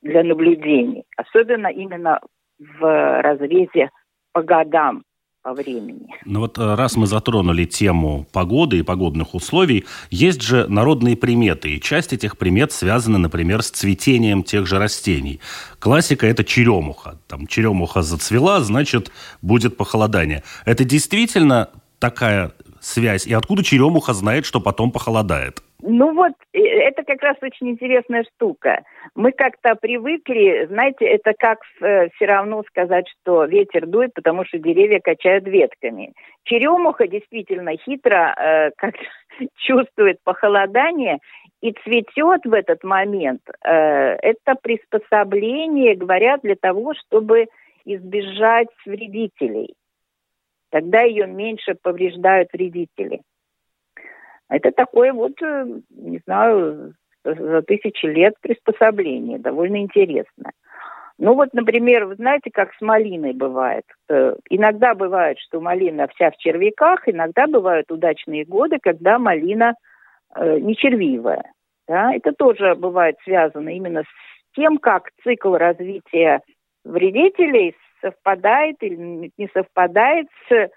для 0.01 0.23
наблюдений, 0.23 1.03
особенно 1.17 1.67
именно 1.67 2.19
в 2.59 3.21
разрезе 3.21 3.89
по 4.33 4.43
годам, 4.43 5.03
по 5.41 5.53
времени. 5.53 6.07
Ну 6.25 6.41
вот 6.41 6.57
э, 6.57 6.75
раз 6.75 6.95
мы 6.95 7.07
затронули 7.07 7.65
тему 7.65 8.27
погоды 8.31 8.77
и 8.79 8.83
погодных 8.83 9.33
условий, 9.33 9.85
есть 10.11 10.41
же 10.41 10.67
народные 10.67 11.17
приметы, 11.17 11.71
и 11.71 11.81
часть 11.81 12.13
этих 12.13 12.37
примет 12.37 12.71
связана, 12.71 13.17
например, 13.17 13.63
с 13.63 13.71
цветением 13.71 14.43
тех 14.43 14.67
же 14.67 14.77
растений. 14.77 15.39
Классика– 15.79 16.27
это 16.27 16.43
черемуха. 16.43 17.19
Там 17.27 17.47
черемуха 17.47 18.03
зацвела, 18.03 18.61
значит, 18.61 19.11
будет 19.41 19.77
похолодание. 19.77 20.43
Это 20.65 20.85
действительно 20.85 21.69
такая 21.97 22.51
связь? 22.79 23.25
И 23.25 23.33
откуда 23.33 23.63
черемуха 23.63 24.13
знает, 24.13 24.45
что 24.45 24.59
потом 24.59 24.91
похолодает? 24.91 25.63
Ну 25.83 26.13
вот, 26.13 26.33
это 26.53 27.03
как 27.03 27.23
раз 27.23 27.37
очень 27.41 27.71
интересная 27.71 28.23
штука. 28.35 28.83
Мы 29.15 29.31
как-то 29.31 29.75
привыкли, 29.75 30.67
знаете, 30.67 31.05
это 31.05 31.33
как 31.37 31.59
э, 31.81 32.09
все 32.09 32.25
равно 32.25 32.63
сказать, 32.67 33.05
что 33.09 33.45
ветер 33.45 33.87
дует, 33.87 34.13
потому 34.13 34.45
что 34.45 34.59
деревья 34.59 34.99
качают 34.99 35.45
ветками. 35.47 36.13
Черемуха 36.43 37.07
действительно 37.07 37.75
хитро 37.77 38.35
э, 38.37 38.71
как 38.77 38.93
чувствует 39.55 40.19
похолодание 40.23 41.17
и 41.61 41.71
цветет 41.83 42.41
в 42.45 42.53
этот 42.53 42.83
момент. 42.83 43.41
Э, 43.65 44.17
это 44.21 44.55
приспособление, 44.61 45.95
говорят, 45.95 46.41
для 46.43 46.55
того, 46.55 46.93
чтобы 46.93 47.47
избежать 47.85 48.69
вредителей. 48.85 49.73
Тогда 50.69 51.01
ее 51.01 51.25
меньше 51.25 51.75
повреждают 51.81 52.49
вредители. 52.53 53.21
Это 54.51 54.71
такое 54.73 55.13
вот, 55.13 55.41
э, 55.41 55.65
не 55.89 56.19
знаю, 56.25 56.93
за 57.23 57.61
тысячи 57.61 58.05
лет 58.05 58.33
приспособление, 58.41 59.39
довольно 59.39 59.77
интересное. 59.77 60.51
Ну 61.17 61.35
вот, 61.35 61.53
например, 61.53 62.05
вы 62.05 62.15
знаете, 62.15 62.49
как 62.51 62.73
с 62.73 62.81
малиной 62.81 63.31
бывает. 63.31 63.85
Э, 64.09 64.35
иногда 64.49 64.93
бывает, 64.93 65.39
что 65.39 65.61
малина 65.61 66.07
вся 66.07 66.31
в 66.31 66.37
червяках, 66.37 67.07
иногда 67.07 67.47
бывают 67.47 67.89
удачные 67.91 68.43
годы, 68.43 68.77
когда 68.81 69.17
малина 69.19 69.75
э, 70.35 70.59
не 70.59 70.75
червивая. 70.75 71.45
Да? 71.87 72.13
Это 72.13 72.33
тоже 72.33 72.75
бывает 72.75 73.15
связано 73.23 73.69
именно 73.69 74.03
с 74.03 74.55
тем, 74.55 74.77
как 74.79 75.11
цикл 75.23 75.55
развития 75.55 76.41
вредителей 76.83 77.73
совпадает 78.01 78.75
или 78.81 79.31
не 79.37 79.47
совпадает 79.53 80.27
с 80.49 80.69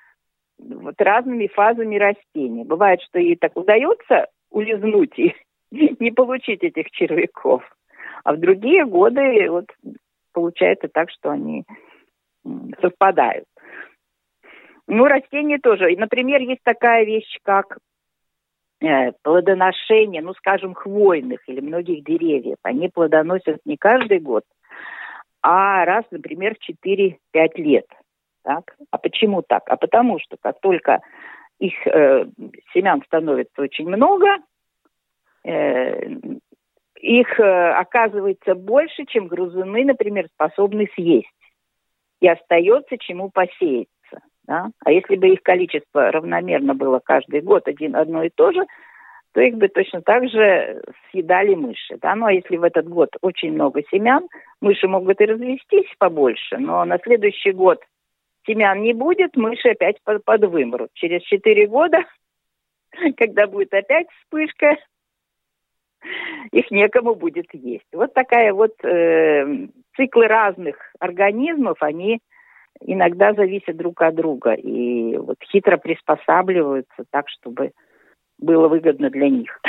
вот 0.58 1.00
разными 1.00 1.46
фазами 1.48 1.96
растения. 1.96 2.64
Бывает, 2.64 3.00
что 3.02 3.18
ей 3.18 3.36
так 3.36 3.56
удается 3.56 4.28
улизнуть 4.50 5.18
и 5.18 5.34
не 5.70 6.10
получить 6.10 6.62
этих 6.62 6.90
червяков. 6.90 7.62
А 8.24 8.32
в 8.32 8.38
другие 8.38 8.84
годы 8.84 9.50
вот 9.50 9.66
получается 10.32 10.88
так, 10.88 11.10
что 11.10 11.30
они 11.30 11.64
совпадают. 12.80 13.46
Ну, 14.86 15.04
растения 15.04 15.58
тоже. 15.58 15.94
Например, 15.96 16.40
есть 16.40 16.62
такая 16.62 17.04
вещь, 17.04 17.38
как 17.42 17.78
э, 18.82 19.12
плодоношение, 19.22 20.20
ну, 20.20 20.34
скажем, 20.34 20.74
хвойных 20.74 21.40
или 21.48 21.60
многих 21.60 22.04
деревьев. 22.04 22.56
Они 22.62 22.88
плодоносят 22.88 23.60
не 23.64 23.78
каждый 23.78 24.20
год, 24.20 24.44
а 25.42 25.84
раз, 25.86 26.04
например, 26.10 26.54
в 26.54 26.88
4-5 26.88 27.16
лет– 27.56 27.86
так? 28.44 28.76
А 28.90 28.98
почему 28.98 29.42
так? 29.42 29.64
А 29.66 29.76
потому 29.76 30.20
что 30.20 30.36
как 30.40 30.60
только 30.60 31.00
их 31.58 31.74
э, 31.86 32.26
семян 32.72 33.02
становится 33.06 33.62
очень 33.62 33.88
много, 33.88 34.26
э, 35.44 36.10
их 37.00 37.40
э, 37.40 37.70
оказывается 37.72 38.54
больше, 38.54 39.04
чем 39.06 39.26
грузуны, 39.26 39.84
например, 39.84 40.28
способны 40.34 40.88
съесть. 40.94 41.28
И 42.20 42.28
остается 42.28 42.96
чему 42.98 43.30
посеяться. 43.30 44.20
Да? 44.46 44.68
А 44.84 44.92
если 44.92 45.16
бы 45.16 45.28
их 45.28 45.42
количество 45.42 46.10
равномерно 46.10 46.74
было 46.74 47.00
каждый 47.02 47.40
год 47.40 47.66
один, 47.66 47.96
одно 47.96 48.22
и 48.22 48.30
то 48.30 48.52
же, 48.52 48.64
то 49.32 49.40
их 49.40 49.56
бы 49.56 49.68
точно 49.68 50.00
так 50.00 50.28
же 50.28 50.82
съедали 51.10 51.54
мыши. 51.54 51.98
Да? 52.00 52.14
Ну 52.14 52.26
а 52.26 52.32
если 52.32 52.56
в 52.56 52.62
этот 52.62 52.88
год 52.88 53.10
очень 53.20 53.52
много 53.52 53.82
семян, 53.90 54.26
мыши 54.60 54.86
могут 54.86 55.20
и 55.20 55.26
развестись 55.26 55.92
побольше, 55.98 56.58
но 56.58 56.84
на 56.84 56.98
следующий 56.98 57.52
год 57.52 57.80
семян 58.46 58.82
не 58.82 58.92
будет, 58.92 59.36
мыши 59.36 59.68
опять 59.68 59.96
подвымрут. 60.24 60.90
Через 60.94 61.22
четыре 61.22 61.66
года, 61.66 62.04
когда 63.16 63.46
будет 63.46 63.72
опять 63.72 64.06
вспышка, 64.20 64.76
их 66.52 66.70
некому 66.70 67.14
будет 67.14 67.46
есть. 67.52 67.86
Вот 67.92 68.12
такая 68.12 68.52
вот 68.52 68.72
э, 68.84 69.68
циклы 69.96 70.26
разных 70.26 70.76
организмов, 70.98 71.78
они 71.80 72.20
иногда 72.80 73.32
зависят 73.32 73.76
друг 73.76 74.02
от 74.02 74.14
друга 74.14 74.52
и 74.52 75.16
вот 75.16 75.36
хитро 75.50 75.76
приспосабливаются 75.78 77.04
так, 77.10 77.28
чтобы 77.28 77.72
было 78.38 78.68
выгодно 78.68 79.10
для 79.10 79.28
них. 79.28 79.60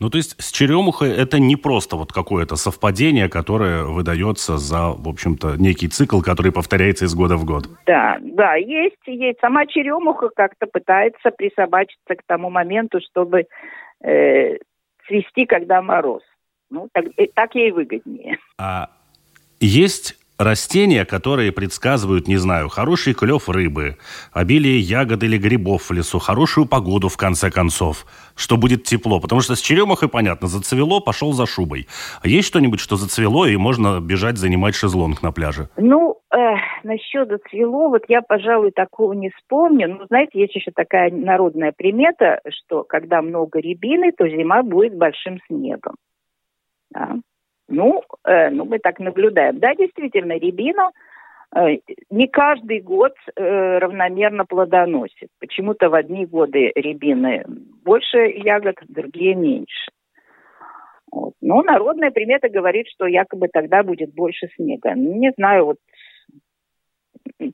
Ну, 0.00 0.10
то 0.10 0.18
есть 0.18 0.40
с 0.40 0.52
черемухой 0.52 1.10
это 1.10 1.38
не 1.38 1.56
просто 1.56 1.96
вот 1.96 2.12
какое-то 2.12 2.56
совпадение, 2.56 3.28
которое 3.28 3.84
выдается 3.84 4.56
за, 4.56 4.90
в 4.90 5.08
общем-то, 5.08 5.56
некий 5.56 5.88
цикл, 5.88 6.20
который 6.20 6.52
повторяется 6.52 7.06
из 7.06 7.14
года 7.14 7.36
в 7.36 7.44
год. 7.44 7.68
Да, 7.86 8.18
да, 8.20 8.54
есть, 8.54 8.96
есть. 9.06 9.40
Сама 9.40 9.66
черемуха 9.66 10.28
как-то 10.34 10.66
пытается 10.66 11.30
присобачиться 11.30 12.14
к 12.14 12.22
тому 12.26 12.50
моменту, 12.50 13.00
чтобы 13.00 13.46
э, 14.02 14.56
цвести, 15.06 15.46
когда 15.46 15.82
мороз. 15.82 16.22
Ну, 16.70 16.88
так, 16.92 17.06
э, 17.16 17.26
так 17.34 17.54
ей 17.54 17.72
выгоднее. 17.72 18.38
А 18.58 18.90
есть 19.60 20.17
растения, 20.38 21.04
которые 21.04 21.52
предсказывают, 21.52 22.28
не 22.28 22.36
знаю, 22.36 22.68
хороший 22.68 23.12
клев 23.12 23.48
рыбы, 23.48 23.96
обилие 24.32 24.78
ягод 24.78 25.22
или 25.24 25.36
грибов 25.36 25.90
в 25.90 25.92
лесу, 25.92 26.18
хорошую 26.18 26.66
погоду 26.66 27.08
в 27.08 27.16
конце 27.16 27.50
концов, 27.50 28.06
что 28.36 28.56
будет 28.56 28.84
тепло. 28.84 29.20
Потому 29.20 29.40
что 29.40 29.56
с 29.56 29.60
черемухой, 29.60 30.08
понятно, 30.08 30.46
зацвело, 30.46 31.00
пошел 31.00 31.32
за 31.32 31.46
шубой. 31.46 31.88
А 32.22 32.28
есть 32.28 32.46
что-нибудь, 32.46 32.80
что 32.80 32.96
зацвело, 32.96 33.46
и 33.46 33.56
можно 33.56 34.00
бежать 34.00 34.38
занимать 34.38 34.76
шезлонг 34.76 35.22
на 35.22 35.32
пляже? 35.32 35.68
Ну, 35.76 36.20
э, 36.32 36.36
насчет 36.84 37.28
зацвело, 37.28 37.88
вот 37.88 38.04
я, 38.08 38.22
пожалуй, 38.22 38.70
такого 38.70 39.12
не 39.14 39.30
вспомню. 39.30 39.88
Но, 39.88 40.06
знаете, 40.06 40.40
есть 40.40 40.54
еще 40.54 40.70
такая 40.70 41.10
народная 41.10 41.72
примета, 41.72 42.40
что 42.48 42.84
когда 42.84 43.22
много 43.22 43.58
рябины, 43.58 44.12
то 44.12 44.28
зима 44.28 44.62
будет 44.62 44.96
большим 44.96 45.40
снегом. 45.48 45.96
Да? 46.90 47.16
Ну, 47.68 48.02
э, 48.24 48.50
ну, 48.50 48.64
мы 48.64 48.78
так 48.78 48.98
наблюдаем. 48.98 49.58
Да, 49.58 49.74
действительно, 49.74 50.32
рябина 50.32 50.90
э, 51.54 51.78
не 52.10 52.26
каждый 52.26 52.80
год 52.80 53.12
э, 53.36 53.78
равномерно 53.78 54.46
плодоносит. 54.46 55.28
Почему-то 55.38 55.90
в 55.90 55.94
одни 55.94 56.24
годы 56.24 56.72
рябины 56.74 57.44
больше 57.84 58.18
ягод, 58.18 58.76
в 58.80 58.92
другие 58.92 59.34
меньше. 59.34 59.90
Вот. 61.12 61.34
Но 61.40 61.62
народная 61.62 62.10
примета 62.10 62.48
говорит, 62.48 62.86
что 62.88 63.06
якобы 63.06 63.48
тогда 63.48 63.82
будет 63.82 64.14
больше 64.14 64.48
снега. 64.56 64.94
Не 64.94 65.32
знаю, 65.36 65.66
вот 65.66 65.76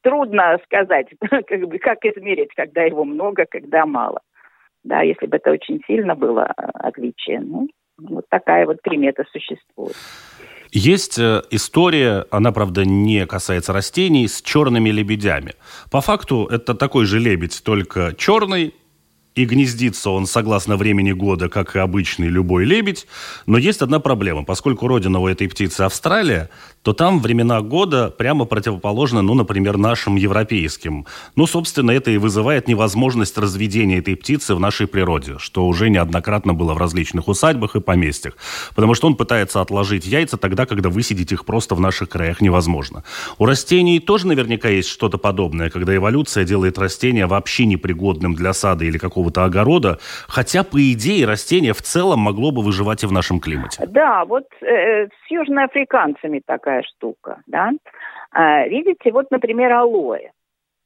трудно 0.02 0.58
сказать, 0.64 1.08
как, 1.46 1.60
бы, 1.68 1.78
как 1.78 2.04
измерить, 2.04 2.54
когда 2.54 2.82
его 2.82 3.04
много, 3.04 3.46
когда 3.48 3.84
мало. 3.84 4.20
Да, 4.84 5.00
если 5.00 5.26
бы 5.26 5.38
это 5.38 5.50
очень 5.50 5.80
сильно 5.86 6.14
было 6.14 6.52
э, 6.56 6.62
отличие. 6.74 7.40
Ну, 7.40 7.68
вот 7.98 8.24
такая 8.28 8.66
вот 8.66 8.82
примета 8.82 9.24
существует. 9.32 9.96
Есть 10.72 11.18
э, 11.18 11.42
история, 11.50 12.26
она, 12.30 12.50
правда, 12.50 12.84
не 12.84 13.26
касается 13.26 13.72
растений, 13.72 14.26
с 14.26 14.42
черными 14.42 14.90
лебедями. 14.90 15.54
По 15.90 16.00
факту 16.00 16.46
это 16.50 16.74
такой 16.74 17.04
же 17.04 17.20
лебедь, 17.20 17.62
только 17.64 18.12
черный, 18.18 18.74
и 19.34 19.44
гнездится 19.44 20.10
он, 20.10 20.26
согласно 20.26 20.76
времени 20.76 21.12
года, 21.12 21.48
как 21.48 21.76
и 21.76 21.78
обычный 21.78 22.28
любой 22.28 22.64
лебедь. 22.64 23.06
Но 23.46 23.58
есть 23.58 23.82
одна 23.82 24.00
проблема. 24.00 24.44
Поскольку 24.44 24.86
родина 24.86 25.18
у 25.18 25.26
этой 25.26 25.48
птицы 25.48 25.82
Австралия, 25.82 26.50
то 26.84 26.92
там 26.92 27.20
времена 27.20 27.62
года 27.62 28.10
прямо 28.10 28.44
противоположны, 28.44 29.22
ну, 29.22 29.34
например, 29.34 29.78
нашим 29.78 30.16
европейским. 30.16 31.06
Ну, 31.34 31.46
собственно, 31.46 31.90
это 31.90 32.10
и 32.10 32.18
вызывает 32.18 32.68
невозможность 32.68 33.38
разведения 33.38 33.98
этой 33.98 34.16
птицы 34.16 34.54
в 34.54 34.60
нашей 34.60 34.86
природе, 34.86 35.38
что 35.38 35.66
уже 35.66 35.88
неоднократно 35.88 36.52
было 36.52 36.74
в 36.74 36.78
различных 36.78 37.26
усадьбах 37.26 37.74
и 37.74 37.80
поместьях. 37.80 38.36
Потому 38.76 38.94
что 38.94 39.06
он 39.06 39.16
пытается 39.16 39.62
отложить 39.62 40.06
яйца 40.06 40.36
тогда, 40.36 40.66
когда 40.66 40.90
высидеть 40.90 41.32
их 41.32 41.46
просто 41.46 41.74
в 41.74 41.80
наших 41.80 42.10
краях 42.10 42.42
невозможно. 42.42 43.02
У 43.38 43.46
растений 43.46 43.98
тоже 43.98 44.26
наверняка 44.26 44.68
есть 44.68 44.90
что-то 44.90 45.16
подобное, 45.16 45.70
когда 45.70 45.96
эволюция 45.96 46.44
делает 46.44 46.78
растения 46.78 47.26
вообще 47.26 47.64
непригодным 47.64 48.34
для 48.34 48.52
сада 48.52 48.84
или 48.84 48.98
какого-то 48.98 49.44
огорода, 49.44 49.98
хотя, 50.28 50.62
по 50.62 50.92
идее, 50.92 51.24
растение 51.24 51.72
в 51.72 51.80
целом 51.80 52.20
могло 52.20 52.50
бы 52.50 52.60
выживать 52.60 53.04
и 53.04 53.06
в 53.06 53.12
нашем 53.12 53.40
климате. 53.40 53.86
Да, 53.86 54.26
вот 54.26 54.44
э, 54.60 55.06
с 55.06 55.30
южноафриканцами 55.30 56.42
такая 56.44 56.73
такая 56.74 56.82
штука, 56.82 57.42
да. 57.46 57.70
А, 58.30 58.66
видите, 58.66 59.12
вот, 59.12 59.30
например, 59.30 59.72
алоэ. 59.72 60.30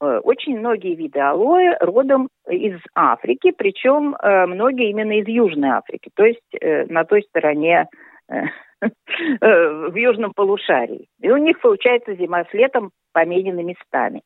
Э, 0.01 0.19
очень 0.23 0.59
многие 0.59 0.95
виды 0.95 1.19
алоэ 1.19 1.77
родом 1.79 2.29
из 2.47 2.79
Африки, 2.95 3.51
причем 3.57 4.15
э, 4.15 4.45
многие 4.45 4.89
именно 4.89 5.19
из 5.19 5.27
Южной 5.27 5.69
Африки, 5.69 6.09
то 6.15 6.25
есть 6.25 6.41
э, 6.61 6.85
на 6.85 7.03
той 7.03 7.23
стороне 7.23 7.87
в 9.41 9.95
южном 9.95 10.33
полушарии. 10.33 11.07
И 11.19 11.31
у 11.31 11.37
них 11.37 11.59
получается 11.59 12.13
зима 12.13 12.43
с 12.45 12.53
летом 12.53 12.91
поменены 13.11 13.63
местами. 13.63 14.21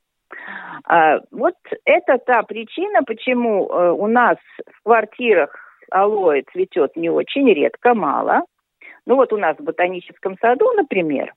А, 0.86 1.20
вот 1.32 1.56
это 1.86 2.18
та 2.18 2.44
причина, 2.44 3.04
почему 3.04 3.64
у 3.66 4.08
нас 4.08 4.38
в 4.68 4.84
квартирах 4.84 5.56
алоэ 5.90 6.44
цветет 6.52 6.98
не 6.98 7.10
очень 7.10 7.50
редко, 7.54 7.94
мало. 7.94 8.42
Ну 9.06 9.16
вот 9.16 9.32
у 9.32 9.38
нас 9.38 9.58
в 9.58 9.64
ботаническом 9.64 10.38
саду, 10.40 10.72
например, 10.74 11.34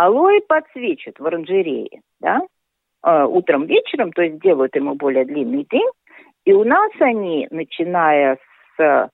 Алоэ 0.00 0.40
подсвечат 0.48 1.18
в 1.18 1.26
оранжерее, 1.26 2.00
да, 2.20 2.40
э, 3.04 3.24
утром, 3.24 3.66
вечером, 3.66 4.12
то 4.12 4.22
есть 4.22 4.40
делают 4.40 4.74
ему 4.74 4.94
более 4.94 5.26
длинный 5.26 5.66
день. 5.70 5.90
И 6.46 6.54
у 6.54 6.64
нас 6.64 6.90
они, 7.00 7.46
начиная 7.50 8.38
с 8.78 9.10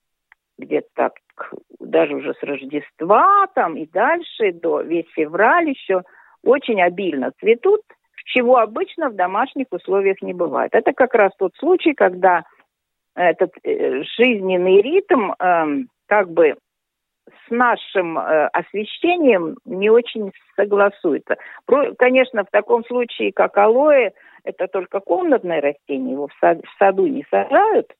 где-то 0.58 0.86
так, 0.94 1.12
даже 1.80 2.14
уже 2.14 2.34
с 2.34 2.42
Рождества 2.42 3.48
там 3.56 3.76
и 3.76 3.86
дальше, 3.86 4.52
до 4.52 4.80
весь 4.80 5.08
февраль 5.08 5.70
еще, 5.70 6.02
очень 6.44 6.80
обильно 6.80 7.32
цветут, 7.40 7.80
чего 8.24 8.58
обычно 8.58 9.10
в 9.10 9.16
домашних 9.16 9.66
условиях 9.72 10.22
не 10.22 10.34
бывает. 10.34 10.70
Это 10.72 10.92
как 10.92 11.14
раз 11.14 11.32
тот 11.36 11.52
случай, 11.56 11.94
когда 11.94 12.44
этот 13.16 13.50
э, 13.64 14.04
жизненный 14.16 14.82
ритм 14.82 15.32
э, 15.32 15.84
как 16.06 16.30
бы 16.30 16.54
с 17.46 17.50
нашим 17.50 18.18
э, 18.18 18.46
освещением 18.48 19.56
не 19.64 19.90
очень 19.90 20.32
согласуется. 20.54 21.36
Про, 21.66 21.94
конечно, 21.94 22.44
в 22.44 22.50
таком 22.50 22.84
случае, 22.84 23.32
как 23.32 23.56
алоэ, 23.56 24.12
это 24.44 24.68
только 24.68 25.00
комнатное 25.00 25.60
растение, 25.60 26.12
его 26.12 26.28
в, 26.28 26.32
сад, 26.40 26.60
в 26.64 26.78
саду 26.78 27.06
не 27.06 27.24
сажают, 27.30 27.92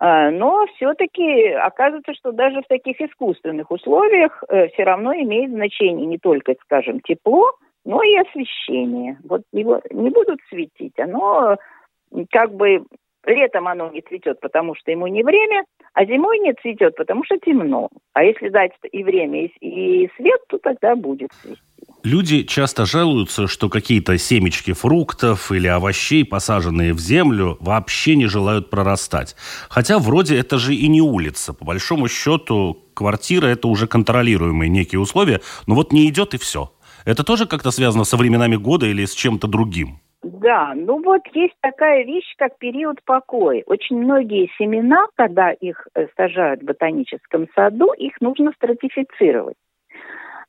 э, 0.00 0.30
но 0.30 0.66
все-таки 0.74 1.48
оказывается, 1.52 2.14
что 2.14 2.32
даже 2.32 2.62
в 2.62 2.68
таких 2.68 3.00
искусственных 3.00 3.70
условиях 3.70 4.44
э, 4.48 4.68
все 4.68 4.84
равно 4.84 5.14
имеет 5.14 5.50
значение 5.50 6.06
не 6.06 6.18
только, 6.18 6.54
скажем, 6.64 7.00
тепло, 7.00 7.52
но 7.84 8.02
и 8.02 8.16
освещение. 8.16 9.18
Вот 9.24 9.42
его 9.52 9.80
не 9.90 10.10
будут 10.10 10.40
светить, 10.50 10.98
оно 10.98 11.56
как 12.30 12.52
бы 12.52 12.84
летом 13.28 13.68
оно 13.68 13.90
не 13.90 14.00
цветет, 14.00 14.40
потому 14.40 14.74
что 14.74 14.90
ему 14.90 15.06
не 15.06 15.22
время, 15.22 15.64
а 15.94 16.04
зимой 16.04 16.38
не 16.38 16.54
цветет, 16.54 16.96
потому 16.96 17.24
что 17.24 17.38
темно. 17.38 17.88
А 18.14 18.24
если 18.24 18.48
дать 18.48 18.72
и 18.90 19.04
время, 19.04 19.46
и 19.60 20.08
свет, 20.16 20.40
то 20.48 20.58
тогда 20.58 20.96
будет 20.96 21.30
цвести. 21.42 21.62
Люди 22.04 22.44
часто 22.44 22.86
жалуются, 22.86 23.48
что 23.48 23.68
какие-то 23.68 24.16
семечки 24.18 24.72
фруктов 24.72 25.50
или 25.50 25.66
овощей, 25.66 26.24
посаженные 26.24 26.92
в 26.92 27.00
землю, 27.00 27.56
вообще 27.60 28.14
не 28.14 28.26
желают 28.26 28.70
прорастать. 28.70 29.34
Хотя 29.68 29.98
вроде 29.98 30.38
это 30.38 30.58
же 30.58 30.74
и 30.74 30.86
не 30.88 31.02
улица. 31.02 31.52
По 31.52 31.64
большому 31.64 32.08
счету, 32.08 32.84
квартира– 32.94 33.46
это 33.48 33.68
уже 33.68 33.86
контролируемые 33.86 34.68
некие 34.68 35.00
условия, 35.00 35.40
но 35.66 35.74
вот 35.74 35.92
не 35.92 36.08
идет 36.08 36.34
и 36.34 36.38
все. 36.38 36.72
Это 37.04 37.24
тоже 37.24 37.46
как-то 37.46 37.70
связано 37.72 38.04
со 38.04 38.16
временами 38.16 38.56
года 38.56 38.86
или 38.86 39.04
с 39.04 39.14
чем-то 39.14 39.48
другим? 39.48 40.00
Да, 40.22 40.72
ну 40.74 41.00
вот 41.02 41.22
есть 41.32 41.54
такая 41.60 42.04
вещь, 42.04 42.34
как 42.36 42.58
период 42.58 43.02
покоя. 43.04 43.62
Очень 43.66 43.98
многие 43.98 44.50
семена, 44.58 45.06
когда 45.14 45.52
их 45.52 45.86
э, 45.94 46.08
сажают 46.16 46.62
в 46.62 46.64
ботаническом 46.64 47.46
саду, 47.54 47.92
их 47.92 48.20
нужно 48.20 48.52
стратифицировать. 48.56 49.56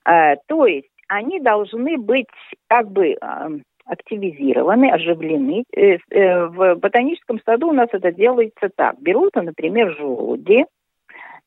Э, 0.05 0.37
то 0.47 0.65
есть 0.65 0.89
они 1.07 1.39
должны 1.39 1.97
быть 1.97 2.25
как 2.67 2.89
бы 2.89 3.11
э, 3.11 3.49
активизированы, 3.85 4.91
оживлены. 4.91 5.63
В 5.71 6.75
ботаническом 6.75 7.39
саду 7.45 7.69
у 7.69 7.73
нас 7.73 7.89
это 7.91 8.11
делается 8.11 8.69
так. 8.75 8.99
Берутся, 8.99 9.41
например, 9.41 9.95
желуди 9.97 10.65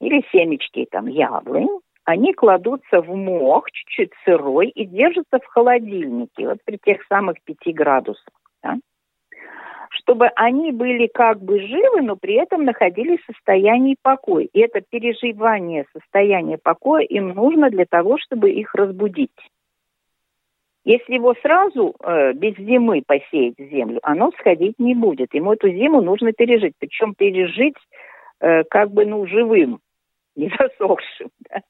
или 0.01 0.25
семечки 0.33 0.87
там 0.91 1.07
яблонь, 1.07 1.69
они 2.05 2.33
кладутся 2.33 3.01
в 3.01 3.15
мох, 3.15 3.71
чуть-чуть 3.71 4.13
сырой, 4.25 4.69
и 4.69 4.85
держатся 4.85 5.39
в 5.39 5.47
холодильнике, 5.47 6.49
вот 6.49 6.59
при 6.65 6.79
тех 6.79 7.03
самых 7.09 7.37
5 7.45 7.75
градусах. 7.75 8.35
Да? 8.63 8.77
чтобы 9.95 10.29
они 10.37 10.73
были 10.73 11.07
как 11.07 11.41
бы 11.41 11.61
живы, 11.61 12.03
но 12.03 12.17
при 12.17 12.35
этом 12.35 12.65
находились 12.65 13.21
в 13.21 13.35
состоянии 13.35 13.97
покоя. 14.01 14.49
И 14.53 14.61
это 14.61 14.81
переживание 14.81 15.85
состояния 15.93 16.59
покоя 16.59 17.03
им 17.03 17.29
нужно 17.29 17.71
для 17.71 17.85
того, 17.85 18.19
чтобы 18.19 18.51
их 18.51 18.75
разбудить. 18.75 19.31
Если 20.85 21.15
его 21.15 21.35
сразу 21.43 21.95
э, 22.03 22.33
без 22.33 22.57
зимы 22.57 23.03
посеять 23.07 23.57
в 23.57 23.69
землю, 23.71 24.01
оно 24.03 24.33
сходить 24.33 24.79
не 24.79 24.95
будет. 24.95 25.33
Ему 25.35 25.53
эту 25.53 25.69
зиму 25.69 26.01
нужно 26.01 26.33
пережить. 26.33 26.75
Причем 26.79 27.15
пережить 27.15 27.77
э, 28.41 28.65
как 28.65 28.91
бы 28.91 29.07
ну 29.07 29.27
живым 29.27 29.79
не 30.37 30.51
засохшим. 30.59 31.29
Да? 31.51 31.61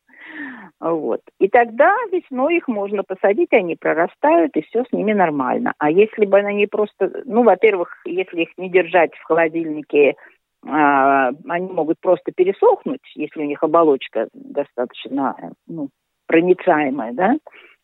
Вот. 0.80 1.20
И 1.38 1.48
тогда 1.48 1.94
весной 2.10 2.56
их 2.56 2.68
можно 2.68 3.04
посадить, 3.04 3.52
они 3.52 3.76
прорастают, 3.76 4.56
и 4.56 4.62
все 4.62 4.84
с 4.84 4.92
ними 4.92 5.12
нормально. 5.12 5.74
А 5.78 5.90
если 5.90 6.26
бы 6.26 6.38
они 6.38 6.66
просто, 6.66 7.22
ну, 7.24 7.44
во-первых, 7.44 7.96
если 8.04 8.42
их 8.42 8.48
не 8.56 8.68
держать 8.68 9.14
в 9.14 9.24
холодильнике, 9.24 10.16
а, 10.66 11.30
они 11.48 11.72
могут 11.72 11.98
просто 12.00 12.32
пересохнуть, 12.32 13.00
если 13.14 13.42
у 13.42 13.46
них 13.46 13.62
оболочка 13.62 14.28
достаточно 14.32 15.52
ну, 15.66 15.88
проницаемая, 16.26 17.12
да, 17.12 17.36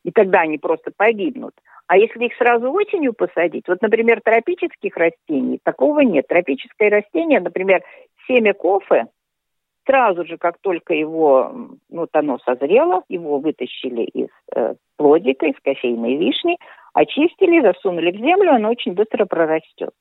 и 0.05 0.11
тогда 0.11 0.41
они 0.41 0.59
просто 0.59 0.91
погибнут. 0.97 1.55
А 1.87 1.97
если 1.97 2.27
их 2.27 2.35
сразу 2.37 2.71
осенью 2.71 3.15
посадить, 3.15 3.67
вот, 3.67 3.81
например, 3.81 4.21
тропических 4.23 4.97
растений, 4.97 5.59
такого 5.63 6.01
нет. 6.01 6.27
Тропическое 6.29 6.91
растение, 6.91 7.41
например, 7.41 7.83
семя 8.27 8.53
кофе, 8.53 9.07
сразу 9.89 10.25
же, 10.27 10.37
как 10.37 10.59
только 10.59 10.93
его, 10.93 11.53
ну, 11.89 12.07
оно 12.13 12.39
созрело, 12.41 13.03
его 13.09 13.39
вытащили 13.39 14.03
из 14.03 14.29
э, 14.55 14.75
плодика, 14.97 15.47
из 15.47 15.59
кофейной 15.63 16.17
вишни, 16.17 16.59
очистили, 16.93 17.63
засунули 17.63 18.13
в 18.13 18.17
землю, 18.17 18.53
оно 18.53 18.71
очень 18.71 18.93
быстро 18.93 19.25
прорастет. 19.25 19.95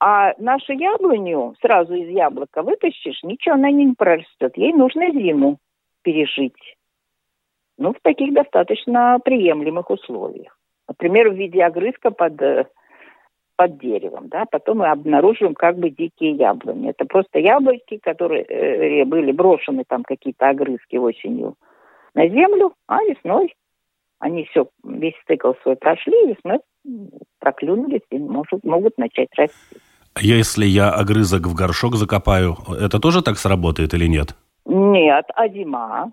А 0.00 0.34
нашу 0.38 0.72
яблоню 0.72 1.54
сразу 1.60 1.94
из 1.94 2.08
яблока 2.08 2.62
вытащишь, 2.62 3.22
ничего 3.22 3.54
она 3.54 3.70
не 3.70 3.94
прорастет. 3.94 4.56
Ей 4.56 4.72
нужно 4.72 5.10
зиму 5.10 5.58
пережить. 6.02 6.76
Ну, 7.78 7.92
в 7.92 8.00
таких 8.02 8.34
достаточно 8.34 9.18
приемлемых 9.24 9.90
условиях. 9.90 10.58
Например, 10.88 11.30
в 11.30 11.34
виде 11.34 11.62
огрызка 11.62 12.10
под 12.10 12.40
э, 12.42 12.66
под 13.56 13.78
деревом, 13.78 14.28
да, 14.28 14.44
потом 14.50 14.78
мы 14.78 14.88
обнаруживаем 14.88 15.54
как 15.54 15.78
бы 15.78 15.90
дикие 15.90 16.32
яблони. 16.32 16.90
Это 16.90 17.04
просто 17.06 17.38
яблоки, 17.38 17.98
которые 17.98 18.44
э, 18.44 19.04
были 19.04 19.32
брошены 19.32 19.84
там 19.86 20.02
какие-то 20.04 20.48
огрызки 20.48 20.96
осенью 20.96 21.56
на 22.14 22.28
землю, 22.28 22.74
а 22.86 23.02
весной 23.04 23.54
они 24.18 24.44
все, 24.44 24.68
весь 24.84 25.14
цикл 25.26 25.52
свой 25.62 25.76
прошли, 25.76 26.34
весной 26.34 26.60
проклюнулись 27.38 28.06
и 28.10 28.18
может, 28.18 28.64
могут 28.64 28.96
начать 28.98 29.28
расти. 29.36 29.76
Если 30.18 30.64
я 30.64 30.90
огрызок 30.90 31.46
в 31.46 31.54
горшок 31.54 31.96
закопаю, 31.96 32.56
это 32.80 32.98
тоже 32.98 33.22
так 33.22 33.36
сработает 33.36 33.92
или 33.92 34.06
нет? 34.06 34.34
Нет, 34.64 35.26
а 35.34 35.48
зима? 35.48 36.10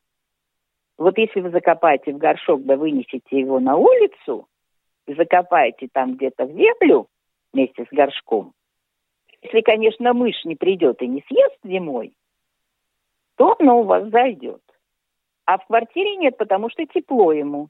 Вот 0.98 1.18
если 1.18 1.40
вы 1.40 1.50
закопаете 1.52 2.14
в 2.14 2.18
горшок, 2.18 2.64
да 2.66 2.76
вынесете 2.76 3.40
его 3.40 3.60
на 3.60 3.78
улицу, 3.78 4.48
закопаете 5.08 5.88
там 5.92 6.16
где-то 6.16 6.46
в 6.46 6.52
землю, 6.52 7.08
вместе 7.54 7.86
с 7.86 7.96
горшком. 7.96 8.54
Если, 9.42 9.62
конечно, 9.62 10.14
мышь 10.14 10.44
не 10.46 10.56
придет 10.56 11.02
и 11.02 11.08
не 11.08 11.24
съест 11.28 11.58
зимой, 11.64 12.14
то 13.36 13.56
оно 13.60 13.82
у 13.82 13.84
вас 13.84 14.10
зайдет. 14.10 14.62
А 15.46 15.58
в 15.58 15.68
квартире 15.68 16.16
нет, 16.16 16.38
потому 16.38 16.70
что 16.70 16.86
тепло 16.86 17.34
ему. 17.34 17.70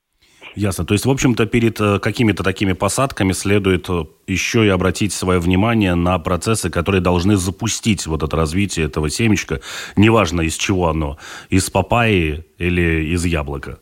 Ясно. 0.56 0.86
То 0.86 0.94
есть, 0.94 1.06
в 1.06 1.10
общем-то, 1.10 1.48
перед 1.48 1.82
э, 1.82 2.00
какими-то 2.00 2.44
такими 2.44 2.74
посадками 2.74 3.32
следует 3.32 3.90
э, 3.90 4.04
еще 4.28 4.66
и 4.66 4.70
обратить 4.70 5.12
свое 5.12 5.40
внимание 5.40 5.96
на 5.96 6.20
процессы, 6.20 6.70
которые 6.70 7.02
должны 7.02 7.36
запустить 7.38 8.06
вот 8.06 8.22
это 8.22 8.36
развитие 8.38 8.86
этого 8.86 9.10
семечка, 9.10 9.62
неважно 9.96 10.42
из 10.42 10.56
чего 10.56 10.90
оно, 10.90 11.18
из 11.50 11.70
папайи 11.72 12.46
или 12.60 13.14
из 13.14 13.26
яблока. 13.26 13.80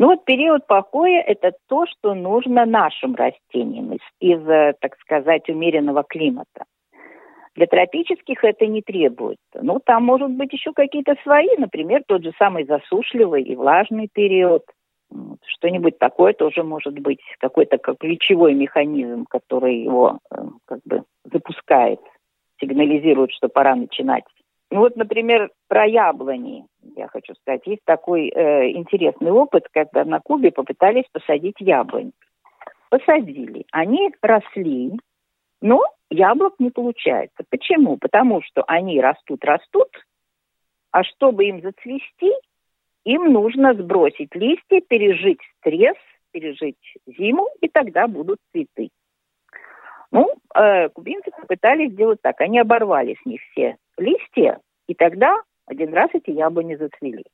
Ну 0.00 0.06
вот 0.06 0.24
период 0.24 0.66
покоя– 0.66 1.20
это 1.26 1.52
то, 1.68 1.84
что 1.84 2.14
нужно 2.14 2.64
нашим 2.64 3.14
растениям 3.14 3.92
из, 3.92 4.00
из, 4.18 4.48
э, 4.48 4.72
так 4.80 4.96
сказать, 4.98 5.46
умеренного 5.50 6.04
климата. 6.04 6.64
Для 7.54 7.66
тропических 7.66 8.42
это 8.42 8.66
не 8.66 8.80
требуется. 8.80 9.60
Ну, 9.60 9.78
там, 9.84 10.04
может 10.04 10.30
быть, 10.30 10.54
еще 10.54 10.72
какие-то 10.72 11.16
свои, 11.22 11.54
например, 11.58 12.02
тот 12.06 12.22
же 12.22 12.32
самый 12.38 12.64
засушливый 12.64 13.42
и 13.42 13.54
влажный 13.54 14.08
период. 14.10 14.62
Что-нибудь 15.44 15.98
такое 15.98 16.32
тоже 16.32 16.62
может 16.62 16.98
быть, 16.98 17.20
какой-то 17.38 17.76
как 17.76 17.98
ключевой 17.98 18.54
механизм, 18.54 19.26
который 19.28 19.82
его 19.82 20.18
э, 20.34 20.36
как 20.64 20.80
бы 20.86 21.02
запускает, 21.30 22.00
сигнализирует, 22.58 23.32
что 23.32 23.50
пора 23.50 23.74
начинать 23.74 24.24
ну 24.70 24.80
вот, 24.80 24.96
например, 24.96 25.50
про 25.68 25.84
яблони 25.84 26.64
я 27.00 27.08
хочу 27.08 27.34
сказать. 27.34 27.66
Есть 27.66 27.84
такой 27.84 28.28
э, 28.28 28.70
интересный 28.72 29.30
опыт, 29.30 29.66
когда 29.72 30.04
на 30.04 30.20
Кубе 30.20 30.52
попытались 30.52 31.06
посадить 31.12 31.56
яблонь. 31.58 32.12
Посадили. 32.90 33.64
Они 33.72 34.10
росли, 34.20 34.92
но 35.62 35.82
яблок 36.10 36.54
не 36.58 36.70
получается. 36.70 37.42
Почему? 37.48 37.96
Потому 37.96 38.42
что 38.42 38.62
они 38.66 39.00
растут-растут, 39.00 39.88
а 40.90 41.04
чтобы 41.04 41.46
им 41.46 41.62
зацвести, 41.62 42.32
им 43.04 43.32
нужно 43.32 43.74
сбросить 43.74 44.34
листья, 44.34 44.80
пережить 44.80 45.40
стресс, 45.58 45.96
пережить 46.32 46.76
зиму, 47.06 47.48
и 47.60 47.68
тогда 47.68 48.06
будут 48.06 48.38
цветы. 48.52 48.90
Ну, 50.12 50.28
э, 50.54 50.88
кубинцы 50.90 51.30
попытались 51.30 51.92
сделать 51.92 52.20
так. 52.20 52.40
Они 52.40 52.58
оборвали 52.58 53.16
с 53.22 53.24
них 53.24 53.40
все 53.50 53.76
листья, 53.96 54.60
и 54.86 54.94
тогда 54.94 55.36
один 55.70 55.94
раз 55.94 56.10
эти 56.12 56.30
яблони 56.30 56.76
зацвели. 56.76 57.24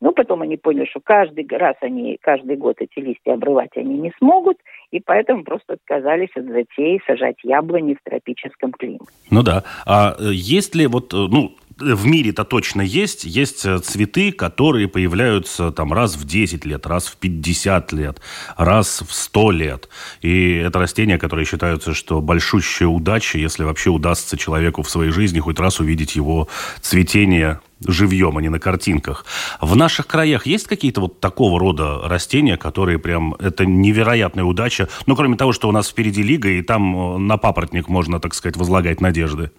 Ну, 0.00 0.12
потом 0.12 0.42
они 0.42 0.56
поняли, 0.56 0.86
что 0.86 1.00
каждый 1.00 1.46
раз 1.48 1.76
они, 1.80 2.18
каждый 2.20 2.56
год 2.56 2.76
эти 2.80 2.98
листья 2.98 3.32
обрывать 3.32 3.70
они 3.76 3.98
не 3.98 4.12
смогут, 4.18 4.58
и 4.90 5.00
поэтому 5.00 5.42
просто 5.42 5.74
отказались 5.74 6.36
от 6.36 6.44
затеи 6.44 7.00
сажать 7.06 7.36
яблони 7.42 7.94
в 7.94 8.02
тропическом 8.02 8.72
климате. 8.72 9.10
Ну 9.30 9.42
да. 9.42 9.64
А 9.86 10.14
э, 10.18 10.32
есть 10.32 10.74
ли 10.74 10.86
вот, 10.86 11.14
э, 11.14 11.16
ну, 11.16 11.52
в 11.78 12.06
мире-то 12.06 12.44
точно 12.44 12.80
есть. 12.80 13.24
Есть 13.24 13.64
э, 13.66 13.78
цветы, 13.78 14.32
которые 14.32 14.88
появляются 14.88 15.70
там 15.70 15.92
раз 15.92 16.16
в 16.16 16.24
10 16.24 16.64
лет, 16.64 16.86
раз 16.86 17.06
в 17.06 17.16
50 17.16 17.92
лет, 17.92 18.20
раз 18.56 19.02
в 19.06 19.12
100 19.12 19.50
лет. 19.50 19.88
И 20.22 20.54
это 20.54 20.78
растения, 20.78 21.18
которые 21.18 21.44
считаются, 21.44 21.94
что 21.94 22.20
большущая 22.20 22.88
удача, 22.88 23.38
если 23.38 23.64
вообще 23.64 23.90
удастся 23.90 24.36
человеку 24.36 24.82
в 24.82 24.90
своей 24.90 25.10
жизни 25.10 25.38
хоть 25.38 25.60
раз 25.60 25.80
увидеть 25.80 26.16
его 26.16 26.48
цветение 26.80 27.60
живьем, 27.86 28.38
а 28.38 28.42
не 28.42 28.48
на 28.48 28.58
картинках. 28.58 29.26
В 29.60 29.76
наших 29.76 30.06
краях 30.06 30.46
есть 30.46 30.66
какие-то 30.66 31.02
вот 31.02 31.20
такого 31.20 31.60
рода 31.60 32.00
растения, 32.04 32.56
которые 32.56 32.98
прям, 32.98 33.34
это 33.34 33.66
невероятная 33.66 34.44
удача, 34.44 34.88
ну, 35.06 35.14
кроме 35.14 35.36
того, 35.36 35.52
что 35.52 35.68
у 35.68 35.72
нас 35.72 35.88
впереди 35.88 36.22
лига, 36.22 36.48
и 36.48 36.62
там 36.62 37.16
э, 37.16 37.18
на 37.18 37.36
папоротник 37.36 37.88
можно, 37.88 38.18
так 38.18 38.34
сказать, 38.34 38.56
возлагать 38.56 39.00
надежды. 39.00 39.50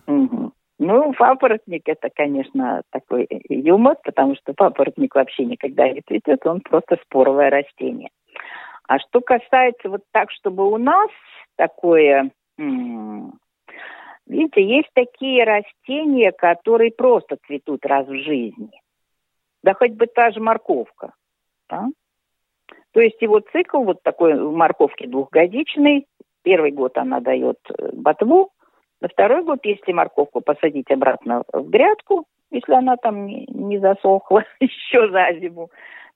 Ну, 0.87 1.11
папоротник 1.11 1.89
это, 1.89 2.09
конечно, 2.09 2.81
такой 2.91 3.27
юмор, 3.49 3.97
потому 4.05 4.37
что 4.37 4.53
папоротник 4.53 5.15
вообще 5.15 5.43
никогда 5.43 5.89
не 5.89 5.99
цветет, 5.99 6.47
он 6.47 6.61
просто 6.61 6.97
споровое 7.03 7.49
растение. 7.49 8.09
А 8.87 8.97
что 8.99 9.19
касается 9.19 9.89
вот 9.89 10.03
так, 10.13 10.31
чтобы 10.31 10.71
у 10.71 10.77
нас 10.77 11.09
такое, 11.57 12.31
видите, 12.57 14.63
есть 14.63 14.87
такие 14.93 15.43
растения, 15.43 16.31
которые 16.31 16.91
просто 16.91 17.35
цветут 17.47 17.85
раз 17.85 18.07
в 18.07 18.23
жизни. 18.23 18.71
Да 19.63 19.73
хоть 19.73 19.91
бы 19.91 20.07
та 20.07 20.31
же 20.31 20.39
морковка. 20.39 21.11
Да? 21.69 21.87
То 22.93 23.01
есть 23.01 23.21
его 23.21 23.41
цикл 23.51 23.83
вот 23.83 24.03
такой 24.03 24.35
морковки 24.35 25.05
двухгодичный. 25.05 26.07
Первый 26.43 26.71
год 26.71 26.97
она 26.97 27.19
дает 27.19 27.57
э, 27.77 27.89
ботву, 27.91 28.51
на 29.01 29.07
второй 29.07 29.43
год, 29.43 29.59
если 29.63 29.91
морковку 29.91 30.41
посадить 30.41 30.89
обратно 30.91 31.43
в 31.53 31.69
грядку, 31.69 32.25
если 32.51 32.73
она 32.73 32.97
там 32.97 33.27
не, 33.27 33.79
засохла 33.79 34.43
еще 34.59 35.09
за 35.09 35.33
зиму, 35.39 35.69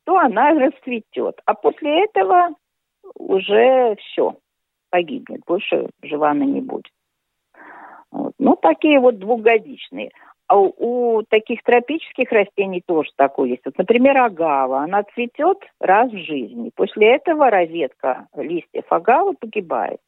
то 0.06 0.18
она 0.18 0.52
расцветет. 0.54 1.40
А 1.46 1.54
после 1.54 2.06
этого 2.06 2.50
уже 3.16 3.96
все, 3.98 4.36
погибнет, 4.90 5.42
больше 5.46 5.90
жива 6.02 6.32
она 6.32 6.46
не 6.46 6.62
будет. 6.62 6.92
Вот. 8.12 8.34
Ну, 8.40 8.56
такие 8.56 9.00
вот 9.00 9.20
двухгодичные. 9.20 10.12
А 10.48 10.60
у, 10.60 10.74
у 10.78 11.24
таких 11.24 11.64
тропических 11.64 12.30
растений 12.32 12.84
тоже 12.86 13.10
такое 13.16 13.52
есть. 13.52 13.62
Вот, 13.64 13.78
например, 13.78 14.18
агава. 14.18 14.80
Она 14.80 15.04
цветет 15.04 15.60
раз 15.80 16.12
в 16.12 16.18
жизни. 16.18 16.72
После 16.76 17.16
этого 17.16 17.50
розетка 17.50 18.28
листьев 18.36 18.84
агавы 18.90 19.34
погибает. 19.34 20.02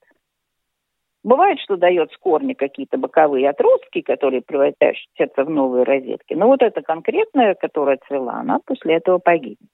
Бывает, 1.23 1.59
что 1.59 1.77
дает 1.77 2.12
с 2.12 2.17
корня 2.17 2.53
какие-то 2.53 2.97
боковые 2.97 3.49
отростки, 3.49 4.01
которые 4.01 4.41
превращаются 4.41 5.43
в 5.43 5.49
новые 5.49 5.83
розетки. 5.86 6.33
Но 6.33 6.47
вот 6.47 6.62
эта 6.62 6.81
конкретная, 6.81 7.55
которая 7.55 7.97
цвела, 8.07 8.33
она 8.33 8.59
после 8.65 8.95
этого 8.95 9.19
погибнет. 9.19 9.69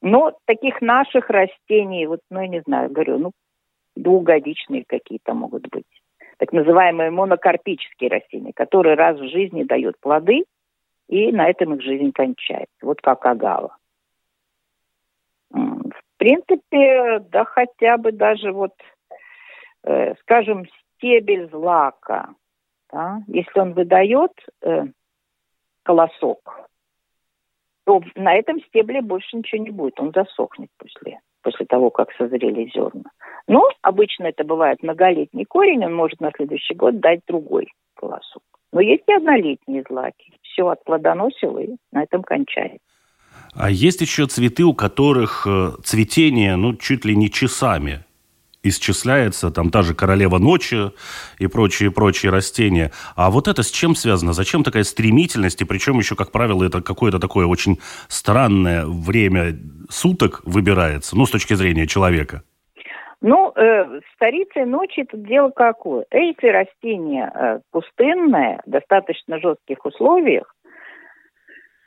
Но 0.00 0.32
таких 0.46 0.80
наших 0.80 1.28
растений, 1.28 2.06
вот, 2.06 2.20
ну, 2.30 2.40
я 2.40 2.48
не 2.48 2.60
знаю, 2.60 2.90
говорю, 2.90 3.18
ну, 3.18 3.32
двухгодичные 3.94 4.84
какие-то 4.86 5.34
могут 5.34 5.68
быть. 5.68 5.84
Так 6.38 6.52
называемые 6.52 7.10
монокарпические 7.10 8.10
растения, 8.10 8.52
которые 8.54 8.94
раз 8.94 9.18
в 9.18 9.28
жизни 9.28 9.64
дают 9.64 9.98
плоды, 10.00 10.44
и 11.08 11.32
на 11.32 11.48
этом 11.48 11.74
их 11.74 11.82
жизнь 11.82 12.12
кончается. 12.12 12.74
Вот 12.82 13.00
как 13.00 13.24
агава. 13.26 13.76
В 15.50 16.18
принципе, 16.18 17.20
да 17.30 17.44
хотя 17.44 17.96
бы 17.98 18.12
даже 18.12 18.52
вот 18.52 18.72
э, 19.86 20.14
скажем, 20.20 20.66
стебель 20.96 21.48
злака, 21.50 22.34
да, 22.92 23.22
если 23.26 23.58
он 23.58 23.72
выдает 23.72 24.32
э, 24.62 24.84
колосок, 25.82 26.68
то 27.84 28.02
на 28.16 28.34
этом 28.34 28.60
стебле 28.64 29.00
больше 29.00 29.36
ничего 29.36 29.62
не 29.62 29.70
будет, 29.70 29.98
он 30.00 30.12
засохнет 30.12 30.68
после, 30.76 31.20
после 31.42 31.66
того, 31.66 31.90
как 31.90 32.12
созрели 32.12 32.70
зерна. 32.74 33.10
Но 33.46 33.68
обычно 33.82 34.24
это 34.24 34.44
бывает 34.44 34.82
многолетний 34.82 35.44
корень, 35.44 35.84
он 35.84 35.94
может 35.94 36.20
на 36.20 36.32
следующий 36.36 36.74
год 36.74 36.98
дать 36.98 37.20
другой 37.28 37.72
колосок. 37.94 38.42
Но 38.72 38.80
есть 38.80 39.04
и 39.06 39.12
однолетние 39.12 39.84
злаки. 39.88 40.32
Все 40.42 40.68
отплодоносило 40.68 41.60
и 41.60 41.76
на 41.92 42.02
этом 42.02 42.22
кончается. 42.22 42.80
А 43.54 43.70
есть 43.70 44.00
еще 44.00 44.26
цветы, 44.26 44.64
у 44.64 44.74
которых 44.74 45.46
э, 45.46 45.70
цветение, 45.84 46.56
ну, 46.56 46.74
чуть 46.74 47.04
ли 47.04 47.14
не 47.14 47.30
часами 47.30 48.05
исчисляется, 48.68 49.50
там 49.50 49.70
та 49.70 49.82
же 49.82 49.94
королева 49.94 50.38
ночи 50.38 50.90
и 51.38 51.46
прочие-прочие 51.46 52.30
растения. 52.30 52.92
А 53.14 53.30
вот 53.30 53.48
это 53.48 53.62
с 53.62 53.70
чем 53.70 53.94
связано? 53.94 54.32
Зачем 54.32 54.64
такая 54.64 54.84
стремительность? 54.84 55.60
И 55.62 55.64
причем 55.64 55.98
еще, 55.98 56.14
как 56.14 56.32
правило, 56.32 56.64
это 56.64 56.82
какое-то 56.82 57.18
такое 57.18 57.46
очень 57.46 57.78
странное 58.08 58.86
время 58.86 59.56
суток 59.88 60.42
выбирается, 60.44 61.16
ну, 61.16 61.26
с 61.26 61.30
точки 61.30 61.54
зрения 61.54 61.86
человека. 61.86 62.42
Ну, 63.22 63.52
э, 63.56 64.00
старицей 64.14 64.66
ночи 64.66 65.00
это 65.00 65.16
дело 65.16 65.50
какое? 65.50 66.04
Эти 66.10 66.46
растения 66.46 67.32
э, 67.34 67.60
пустынные, 67.72 68.60
в 68.66 68.70
достаточно 68.70 69.40
жестких 69.40 69.84
условиях, 69.84 70.54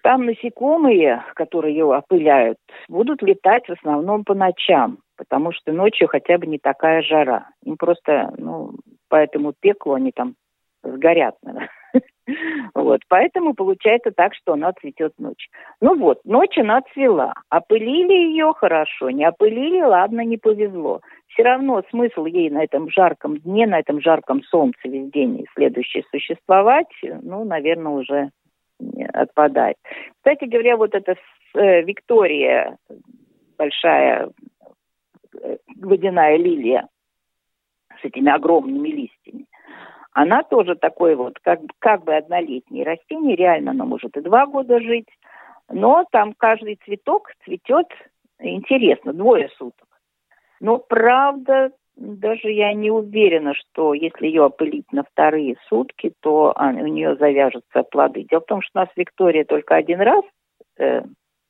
там 0.02 0.26
насекомые, 0.26 1.24
которые 1.36 1.76
ее 1.76 1.86
опыляют, 1.86 2.58
будут 2.88 3.22
летать 3.22 3.68
в 3.68 3.74
основном 3.74 4.24
по 4.24 4.34
ночам, 4.34 5.00
потому 5.20 5.52
что 5.52 5.74
ночью 5.74 6.08
хотя 6.08 6.38
бы 6.38 6.48
не 6.48 6.58
такая 6.58 7.02
жара. 7.02 7.50
Им 7.64 7.76
просто, 7.76 8.34
ну, 8.38 8.72
по 9.10 9.18
этому 9.18 9.54
пеклу 9.60 9.94
они 9.94 10.12
там 10.14 10.36
сгорят, 10.82 11.36
наверное. 11.44 11.70
Вот, 12.74 13.02
поэтому 13.10 13.54
получается 13.54 14.12
так, 14.16 14.34
что 14.36 14.54
она 14.54 14.72
цветет 14.74 15.14
ночью. 15.18 15.52
Ну 15.82 15.98
вот, 15.98 16.20
ночь 16.24 16.58
она 16.58 16.82
цвела. 16.94 17.34
Опылили 17.50 18.14
ее 18.14 18.54
хорошо, 18.56 19.10
не 19.10 19.26
опылили, 19.26 19.82
ладно, 19.82 20.22
не 20.22 20.38
повезло. 20.38 21.02
Все 21.28 21.44
равно 21.44 21.84
смысл 21.90 22.26
ей 22.26 22.50
на 22.50 22.64
этом 22.64 22.90
жарком 22.90 23.38
дне, 23.40 23.68
на 23.68 23.80
этом 23.80 24.00
жарком 24.00 24.44
солнце 24.44 24.78
весь 24.86 25.12
день 25.12 25.46
следующий 25.56 26.06
существовать, 26.12 26.88
ну, 27.02 27.44
наверное, 27.44 27.94
уже 27.94 28.30
отпадает. 29.12 29.76
Кстати 30.18 30.46
говоря, 30.46 30.78
вот 30.78 30.94
эта 30.94 31.16
э, 31.56 31.82
Виктория, 31.82 32.78
большая 33.58 34.30
водяная 35.78 36.38
лилия 36.38 36.88
с 38.02 38.06
этими 38.06 38.32
огромными 38.32 38.90
листьями, 38.90 39.46
она 40.12 40.44
тоже 40.44 40.76
такое 40.76 41.16
вот, 41.16 41.40
как, 41.40 41.60
как 41.80 42.04
бы 42.04 42.16
однолетнее 42.16 42.84
растение, 42.84 43.36
реально 43.36 43.72
оно 43.72 43.86
может 43.86 44.18
и 44.18 44.22
два 44.22 44.46
года 44.46 44.80
жить, 44.80 45.08
но 45.70 46.04
там 46.12 46.34
каждый 46.34 46.80
цветок 46.84 47.32
цветет 47.46 47.88
интересно, 48.40 49.14
двое 49.14 49.50
суток. 49.58 49.88
Но 50.60 50.78
правда, 50.78 51.72
даже 51.96 52.50
я 52.50 52.74
не 52.74 52.92
уверена, 52.92 53.54
что 53.54 53.94
если 53.94 54.28
ее 54.28 54.46
опылить 54.46 54.92
на 54.92 55.04
вторые 55.04 55.56
сутки, 55.68 56.14
то 56.22 56.54
у 56.58 56.88
нее 56.88 57.16
завяжутся 57.16 57.84
плоды. 57.84 58.24
Дело 58.24 58.42
в 58.42 58.46
том, 58.46 58.62
что 58.62 58.80
у 58.80 58.84
нас 58.84 58.90
Виктория 58.96 59.46
только 59.46 59.76
один 59.76 60.02
раз 60.02 60.24
э, 60.78 61.04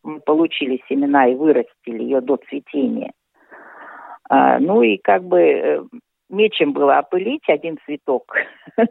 мы 0.03 0.19
получили 0.19 0.81
семена 0.87 1.27
и 1.27 1.35
вырастили 1.35 2.03
ее 2.03 2.21
до 2.21 2.37
цветения. 2.37 3.11
А, 4.29 4.59
ну 4.59 4.81
и 4.83 4.97
как 4.97 5.23
бы 5.23 5.39
э, 5.39 5.83
нечем 6.29 6.73
было 6.73 6.99
опылить 6.99 7.47
один 7.49 7.77
цветок. 7.85 8.35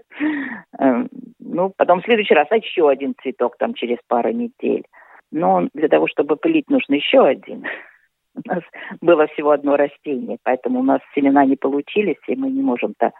Э, 0.80 1.06
ну, 1.38 1.72
потом 1.76 2.00
в 2.00 2.04
следующий 2.04 2.34
раз 2.34 2.46
еще 2.50 2.88
один 2.88 3.14
цветок 3.22 3.56
там 3.56 3.74
через 3.74 3.98
пару 4.06 4.30
недель. 4.30 4.84
Но 5.32 5.68
для 5.74 5.88
того, 5.88 6.06
чтобы 6.08 6.36
пылить, 6.36 6.68
нужно 6.68 6.94
еще 6.94 7.24
один. 7.24 7.64
У 8.34 8.48
нас 8.48 8.62
было 9.00 9.26
всего 9.28 9.50
одно 9.50 9.76
растение, 9.76 10.38
поэтому 10.42 10.80
у 10.80 10.82
нас 10.84 11.00
семена 11.14 11.44
не 11.44 11.56
получились, 11.56 12.20
и 12.28 12.36
мы 12.36 12.50
не 12.50 12.62
можем-то 12.62 13.12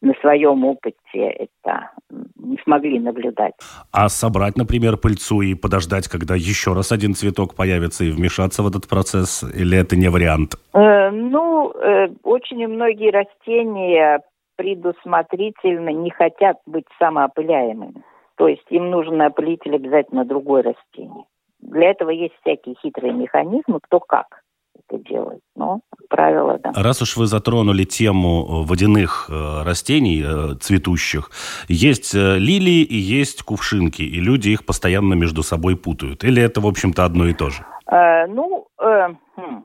на 0.00 0.14
своем 0.20 0.64
опыте 0.64 0.98
это 1.14 1.90
не 2.36 2.58
смогли 2.64 2.98
наблюдать. 2.98 3.54
А 3.92 4.08
собрать, 4.08 4.56
например, 4.56 4.96
пыльцу 4.96 5.42
и 5.42 5.54
подождать, 5.54 6.08
когда 6.08 6.34
еще 6.34 6.72
раз 6.72 6.92
один 6.92 7.14
цветок 7.14 7.54
появится 7.54 8.04
и 8.04 8.10
вмешаться 8.10 8.62
в 8.62 8.68
этот 8.68 8.88
процесс, 8.88 9.42
или 9.42 9.78
это 9.78 9.96
не 9.96 10.08
вариант? 10.08 10.54
Э, 10.72 11.10
ну, 11.10 11.72
э, 11.72 12.08
очень 12.22 12.66
многие 12.66 13.10
растения 13.10 14.20
предусмотрительно 14.56 15.90
не 15.90 16.10
хотят 16.10 16.56
быть 16.66 16.86
самоопыляемыми. 16.98 18.02
То 18.36 18.48
есть 18.48 18.64
им 18.70 18.90
нужен 18.90 19.20
опылитель 19.20 19.74
обязательно 19.74 20.24
другое 20.24 20.62
растение. 20.62 21.24
Для 21.60 21.90
этого 21.90 22.10
есть 22.10 22.34
всякие 22.40 22.74
хитрые 22.82 23.12
механизмы, 23.12 23.80
кто 23.82 24.00
как 24.00 24.42
это 24.88 25.02
делать. 25.08 25.40
Но 25.56 25.80
правило, 26.08 26.58
да. 26.58 26.72
Раз 26.74 27.02
уж 27.02 27.16
вы 27.16 27.26
затронули 27.26 27.84
тему 27.84 28.42
э, 28.42 28.66
водяных 28.66 29.28
э, 29.30 29.62
растений, 29.64 30.22
э, 30.24 30.54
цветущих, 30.60 31.30
есть 31.68 32.14
лилии 32.14 32.82
и 32.82 32.96
есть 32.96 33.42
кувшинки, 33.42 34.02
и 34.02 34.20
люди 34.20 34.50
их 34.50 34.64
постоянно 34.64 35.14
между 35.14 35.42
собой 35.42 35.76
путают. 35.76 36.24
Или 36.24 36.42
это, 36.42 36.60
в 36.60 36.66
общем-то, 36.66 37.04
одно 37.04 37.26
и 37.26 37.34
то 37.34 37.50
же? 37.50 37.64
Э, 37.90 38.26
ну, 38.26 38.68
э, 38.80 39.08
хм. 39.36 39.64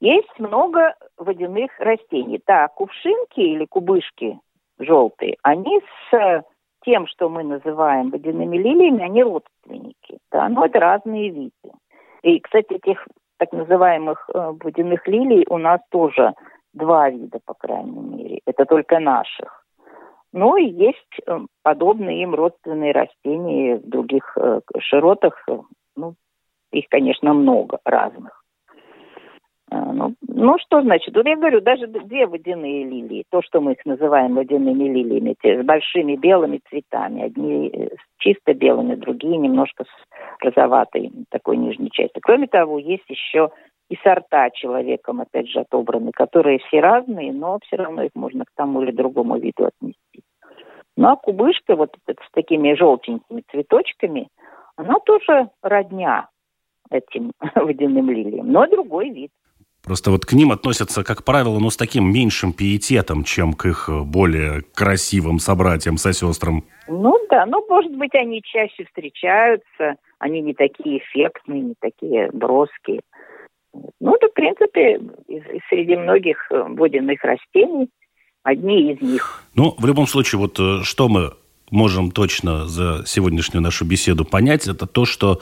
есть 0.00 0.38
много 0.38 0.94
водяных 1.16 1.70
растений. 1.78 2.40
Так, 2.44 2.74
кувшинки 2.74 3.40
или 3.40 3.64
кубышки 3.64 4.38
желтые, 4.78 5.36
они 5.42 5.80
с 6.10 6.44
тем, 6.84 7.06
что 7.06 7.28
мы 7.28 7.42
называем 7.42 8.10
водяными 8.10 8.56
лилиями, 8.56 9.02
они 9.02 9.22
родственники. 9.22 10.18
Да, 10.30 10.48
но 10.48 10.64
это 10.64 10.78
разные 10.78 11.30
виды. 11.30 11.72
И, 12.22 12.40
кстати, 12.40 12.74
этих 12.74 13.06
так 13.38 13.52
называемых 13.52 14.28
э, 14.28 14.52
водяных 14.62 15.06
лилий 15.06 15.46
у 15.48 15.58
нас 15.58 15.80
тоже 15.90 16.34
два 16.74 17.08
вида, 17.10 17.38
по 17.44 17.54
крайней 17.54 18.00
мере. 18.00 18.40
Это 18.46 18.64
только 18.64 18.98
наших. 18.98 19.64
Ну 20.32 20.56
и 20.56 20.64
есть 20.64 21.20
э, 21.26 21.38
подобные 21.62 22.22
им 22.22 22.34
родственные 22.34 22.92
растения 22.92 23.76
в 23.76 23.88
других 23.88 24.36
э, 24.36 24.60
широтах. 24.80 25.46
Ну, 25.96 26.14
их, 26.72 26.84
конечно, 26.90 27.32
много 27.32 27.78
разных. 27.84 28.44
Ну, 29.70 30.14
ну, 30.40 30.56
что 30.60 30.80
значит? 30.82 31.16
Вот 31.16 31.26
я 31.26 31.36
говорю, 31.36 31.60
даже 31.60 31.88
две 31.88 32.26
водяные 32.28 32.84
лилии, 32.84 33.24
то, 33.28 33.42
что 33.42 33.60
мы 33.60 33.72
их 33.72 33.84
называем 33.84 34.36
водяными 34.36 34.84
лилиями, 34.84 35.34
те 35.42 35.60
с 35.60 35.66
большими 35.66 36.14
белыми 36.14 36.60
цветами, 36.68 37.22
одни 37.22 37.70
с 37.74 38.18
чисто 38.18 38.54
белыми, 38.54 38.94
другие 38.94 39.36
немножко 39.36 39.82
с 39.82 40.44
розоватой 40.44 41.10
такой 41.30 41.56
нижней 41.56 41.90
частью. 41.90 42.22
Кроме 42.22 42.46
того, 42.46 42.78
есть 42.78 43.08
еще 43.08 43.50
и 43.90 43.96
сорта 43.96 44.50
человеком, 44.50 45.20
опять 45.20 45.48
же, 45.48 45.58
отобраны, 45.58 46.12
которые 46.12 46.60
все 46.60 46.78
разные, 46.78 47.32
но 47.32 47.58
все 47.64 47.74
равно 47.74 48.04
их 48.04 48.12
можно 48.14 48.44
к 48.44 48.52
тому 48.54 48.82
или 48.82 48.92
другому 48.92 49.38
виду 49.38 49.66
отнести. 49.66 50.22
Ну, 50.96 51.08
а 51.08 51.16
кубышка 51.16 51.74
вот 51.74 51.96
с 52.06 52.30
такими 52.30 52.74
желтенькими 52.74 53.42
цветочками, 53.50 54.28
она 54.76 55.00
тоже 55.04 55.50
родня 55.62 56.28
этим 56.90 57.32
водяным 57.56 58.08
лилиям, 58.08 58.52
но 58.52 58.68
другой 58.68 59.10
вид. 59.10 59.30
Просто 59.88 60.10
вот 60.10 60.26
к 60.26 60.34
ним 60.34 60.52
относятся, 60.52 61.02
как 61.02 61.24
правило, 61.24 61.58
ну, 61.58 61.70
с 61.70 61.76
таким 61.78 62.12
меньшим 62.12 62.52
пиететом, 62.52 63.24
чем 63.24 63.54
к 63.54 63.64
их 63.64 63.88
более 64.04 64.62
красивым 64.74 65.38
собратьям, 65.38 65.96
сестрам. 65.96 66.62
Ну 66.88 67.18
да, 67.30 67.46
ну, 67.46 67.64
может 67.70 67.96
быть, 67.96 68.14
они 68.14 68.42
чаще 68.42 68.84
встречаются, 68.84 69.96
они 70.18 70.42
не 70.42 70.52
такие 70.52 70.98
эффектные, 70.98 71.62
не 71.62 71.74
такие 71.80 72.30
броские. 72.32 73.00
Ну, 73.98 74.14
это, 74.14 74.28
в 74.28 74.34
принципе, 74.34 75.00
среди 75.70 75.96
многих 75.96 76.36
э, 76.50 76.64
водяных 76.68 77.24
растений 77.24 77.88
одни 78.42 78.92
из 78.92 79.00
них. 79.00 79.42
Ну, 79.54 79.74
в 79.78 79.86
любом 79.86 80.06
случае, 80.06 80.38
вот 80.38 80.60
э, 80.60 80.82
что 80.82 81.08
мы 81.08 81.32
можем 81.70 82.10
точно 82.10 82.66
за 82.66 83.04
сегодняшнюю 83.06 83.62
нашу 83.62 83.86
беседу 83.86 84.26
понять, 84.26 84.68
это 84.68 84.86
то, 84.86 85.06
что 85.06 85.40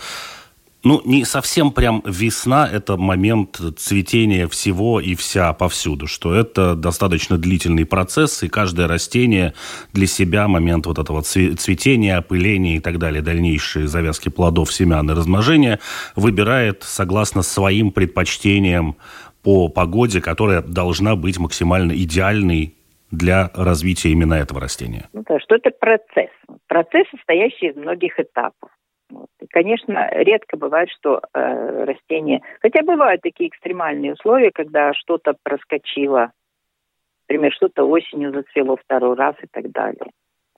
ну, 0.87 1.03
не 1.05 1.25
совсем 1.25 1.73
прям 1.73 2.01
весна– 2.07 2.69
это 2.73 2.97
момент 2.97 3.61
цветения 3.77 4.47
всего 4.47 5.01
и 5.01 5.17
вся 5.17 5.53
повсюду, 5.53 6.07
что 6.07 6.33
это 6.33 6.77
достаточно 6.77 7.39
длительный 7.39 7.85
процесс, 7.85 8.45
и 8.45 8.49
каждое 8.49 8.87
растение 8.87 9.53
для 9.93 10.07
себя 10.07 10.47
момент 10.47 10.87
вот 10.87 11.01
этого 11.01 11.23
цветения, 11.23 12.17
опыления 12.17 12.77
и 12.77 12.81
так 12.81 12.99
далее, 12.99 13.21
дальнейшие 13.21 13.89
завязки 13.89 14.29
плодов, 14.29 14.73
семян 14.73 15.11
и 15.11 15.15
размножения 15.15 15.81
выбирает 16.15 16.85
согласно 16.85 17.43
своим 17.43 17.91
предпочтениям 17.91 18.97
по 19.43 19.69
погоде, 19.69 20.21
которая 20.21 20.63
должна 20.63 21.17
быть 21.17 21.39
максимально 21.39 21.93
идеальной 21.93 22.77
для 23.11 23.51
развития 23.55 24.11
именно 24.11 24.35
этого 24.35 24.61
растения? 24.61 25.09
Ну, 25.13 25.25
да, 25.29 25.41
что 25.41 25.57
это 25.57 25.71
процесс. 25.71 26.31
Процесс, 26.69 27.09
состоящий 27.11 27.71
из 27.71 27.77
многих 27.77 28.21
этапов. 28.21 28.71
Вот. 29.11 29.29
И, 29.41 29.47
конечно, 29.47 30.09
редко 30.13 30.57
бывает, 30.57 30.89
что 30.91 31.21
э, 31.33 31.85
растение... 31.85 32.43
Хотя 32.61 32.83
бывают 32.83 33.23
такие 33.23 33.49
экстремальные 33.49 34.15
условия, 34.15 34.51
когда 34.51 34.93
что-то 34.95 35.35
проскочило, 35.43 36.33
например, 37.29 37.53
что-то 37.53 37.85
осенью 37.85 38.33
зацвело 38.33 38.77
второй 38.77 39.17
раз 39.17 39.37
и 39.43 39.47
так 39.47 39.71
далее. 39.71 40.11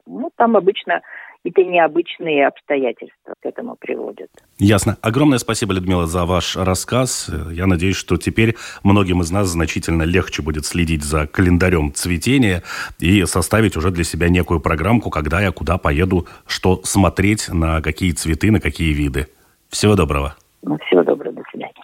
Ну, 0.07 0.31
там 0.37 0.57
обычно 0.57 1.03
какие-то 1.43 1.71
необычные 1.71 2.47
обстоятельства 2.47 3.35
к 3.41 3.47
этому 3.47 3.77
приводят. 3.79 4.29
Ясно. 4.59 4.97
Огромное 5.03 5.39
спасибо, 5.39 5.73
Людмила, 5.75 6.07
за 6.07 6.25
ваш 6.25 6.57
рассказ. 6.57 7.31
Я 7.51 7.67
надеюсь, 7.67 7.97
что 7.97 8.17
теперь 8.17 8.57
многим 8.83 9.23
из 9.23 9.31
нас 9.31 9.49
значительно 9.49 10.03
легче 10.03 10.43
будет 10.43 10.67
следить 10.67 11.03
за 11.03 11.27
календарем 11.27 11.93
цветения 11.95 12.63
и 12.99 13.25
составить 13.25 13.77
уже 13.77 13.91
для 13.91 14.05
себя 14.05 14.29
некую 14.29 14.61
программку, 14.61 15.11
когда 15.11 15.41
я 15.41 15.53
куда 15.53 15.79
поеду, 15.79 16.27
что 16.47 16.81
смотреть, 16.85 17.49
на 17.49 17.81
какие 17.81 18.13
цветы, 18.13 18.51
на 18.51 18.61
какие 18.61 18.93
виды. 18.93 19.29
Всего 19.69 19.95
доброго. 19.95 20.37
Ну, 20.63 20.77
всего 20.87 21.03
доброго. 21.03 21.37
До 21.37 21.43
свидания. 21.51 21.75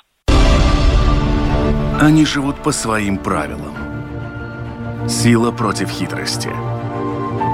Они 2.00 2.24
живут 2.26 2.56
по 2.56 2.72
своим 2.72 3.18
правилам. 3.18 3.74
Сила 5.08 5.52
против 5.52 5.90
хитрости. 5.90 6.48